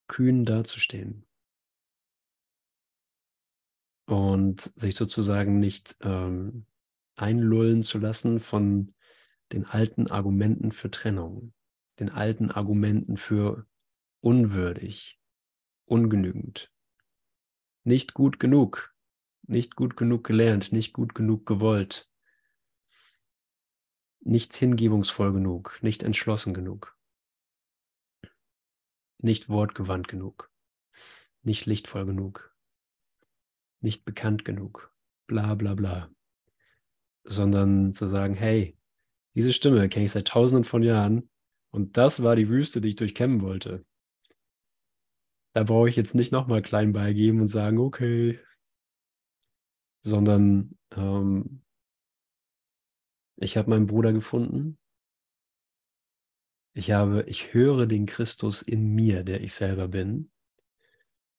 kühn 0.08 0.46
dazustehen 0.46 1.26
und 4.06 4.60
sich 4.76 4.94
sozusagen 4.94 5.58
nicht 5.60 5.96
ähm, 6.02 6.66
einlullen 7.16 7.82
zu 7.82 7.98
lassen 7.98 8.40
von 8.40 8.94
den 9.52 9.64
alten 9.64 10.08
Argumenten 10.08 10.72
für 10.72 10.90
Trennung, 10.90 11.52
den 12.00 12.10
alten 12.10 12.50
Argumenten 12.50 13.16
für 13.16 13.66
unwürdig, 14.20 15.20
ungenügend, 15.84 16.72
nicht 17.84 18.14
gut 18.14 18.40
genug, 18.40 18.94
nicht 19.42 19.76
gut 19.76 19.96
genug 19.96 20.24
gelernt, 20.24 20.72
nicht 20.72 20.92
gut 20.92 21.14
genug 21.14 21.46
gewollt, 21.46 22.10
nicht 24.20 24.54
hingebungsvoll 24.54 25.32
genug, 25.32 25.78
nicht 25.82 26.02
entschlossen 26.02 26.54
genug, 26.54 26.98
nicht 29.18 29.48
wortgewandt 29.48 30.08
genug, 30.08 30.50
nicht 31.42 31.66
lichtvoll 31.66 32.06
genug, 32.06 32.56
nicht 33.80 34.06
bekannt 34.06 34.46
genug, 34.46 34.94
bla 35.26 35.54
bla 35.54 35.74
bla, 35.74 36.10
sondern 37.24 37.92
zu 37.92 38.06
sagen, 38.06 38.34
hey, 38.34 38.78
diese 39.34 39.52
Stimme 39.52 39.88
kenne 39.88 40.04
ich 40.04 40.12
seit 40.12 40.28
tausenden 40.28 40.64
von 40.64 40.82
Jahren 40.82 41.28
und 41.72 41.96
das 41.96 42.22
war 42.22 42.36
die 42.36 42.48
Wüste, 42.48 42.80
die 42.80 42.90
ich 42.90 42.96
durchkämmen 42.96 43.40
wollte. 43.40 43.84
Da 45.54 45.62
brauche 45.64 45.88
ich 45.88 45.96
jetzt 45.96 46.14
nicht 46.14 46.32
nochmal 46.32 46.62
klein 46.62 46.92
beigeben 46.92 47.40
und 47.40 47.48
sagen, 47.48 47.78
okay, 47.78 48.40
sondern 50.04 50.76
ähm, 50.92 51.62
ich 53.36 53.56
habe 53.56 53.70
meinen 53.70 53.86
Bruder 53.86 54.12
gefunden. 54.12 54.78
Ich 56.76 56.90
habe, 56.90 57.22
ich 57.28 57.54
höre 57.54 57.86
den 57.86 58.06
Christus 58.06 58.62
in 58.62 58.94
mir, 58.94 59.22
der 59.22 59.40
ich 59.42 59.54
selber 59.54 59.88
bin, 59.88 60.30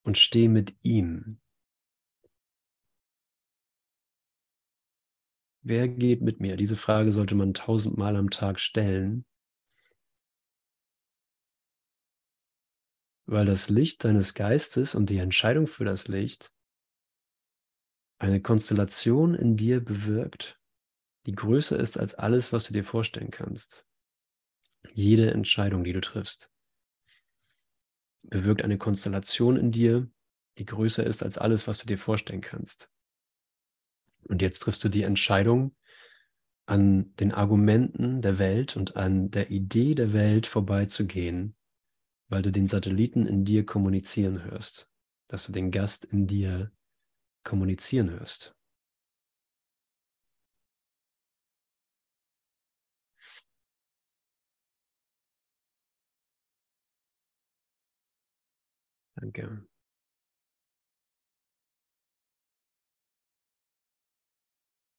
und 0.02 0.18
stehe 0.18 0.48
mit 0.48 0.76
ihm 0.82 1.40
Wer 5.68 5.88
geht 5.88 6.22
mit 6.22 6.38
mir? 6.38 6.56
Diese 6.56 6.76
Frage 6.76 7.10
sollte 7.10 7.34
man 7.34 7.52
tausendmal 7.52 8.14
am 8.14 8.30
Tag 8.30 8.60
stellen, 8.60 9.26
weil 13.26 13.44
das 13.44 13.68
Licht 13.68 14.04
deines 14.04 14.34
Geistes 14.34 14.94
und 14.94 15.10
die 15.10 15.18
Entscheidung 15.18 15.66
für 15.66 15.84
das 15.84 16.06
Licht 16.06 16.54
eine 18.18 18.40
Konstellation 18.40 19.34
in 19.34 19.56
dir 19.56 19.84
bewirkt, 19.84 20.60
die 21.26 21.34
größer 21.34 21.76
ist 21.76 21.98
als 21.98 22.14
alles, 22.14 22.52
was 22.52 22.68
du 22.68 22.72
dir 22.72 22.84
vorstellen 22.84 23.32
kannst. 23.32 23.88
Jede 24.94 25.32
Entscheidung, 25.32 25.82
die 25.82 25.92
du 25.92 26.00
triffst, 26.00 26.52
bewirkt 28.22 28.62
eine 28.62 28.78
Konstellation 28.78 29.56
in 29.56 29.72
dir, 29.72 30.08
die 30.58 30.64
größer 30.64 31.02
ist 31.02 31.24
als 31.24 31.38
alles, 31.38 31.66
was 31.66 31.78
du 31.78 31.86
dir 31.86 31.98
vorstellen 31.98 32.40
kannst. 32.40 32.95
Und 34.28 34.42
jetzt 34.42 34.60
triffst 34.60 34.82
du 34.84 34.88
die 34.88 35.02
Entscheidung, 35.04 35.74
an 36.66 37.14
den 37.16 37.32
Argumenten 37.32 38.22
der 38.22 38.38
Welt 38.38 38.76
und 38.76 38.96
an 38.96 39.30
der 39.30 39.50
Idee 39.50 39.94
der 39.94 40.12
Welt 40.12 40.46
vorbeizugehen, 40.46 41.54
weil 42.28 42.42
du 42.42 42.52
den 42.52 42.68
Satelliten 42.68 43.26
in 43.26 43.44
dir 43.44 43.66
kommunizieren 43.66 44.44
hörst, 44.44 44.90
dass 45.28 45.46
du 45.46 45.52
den 45.52 45.70
Gast 45.70 46.04
in 46.04 46.26
dir 46.26 46.72
kommunizieren 47.44 48.10
hörst. 48.10 48.54
Danke. 59.20 59.66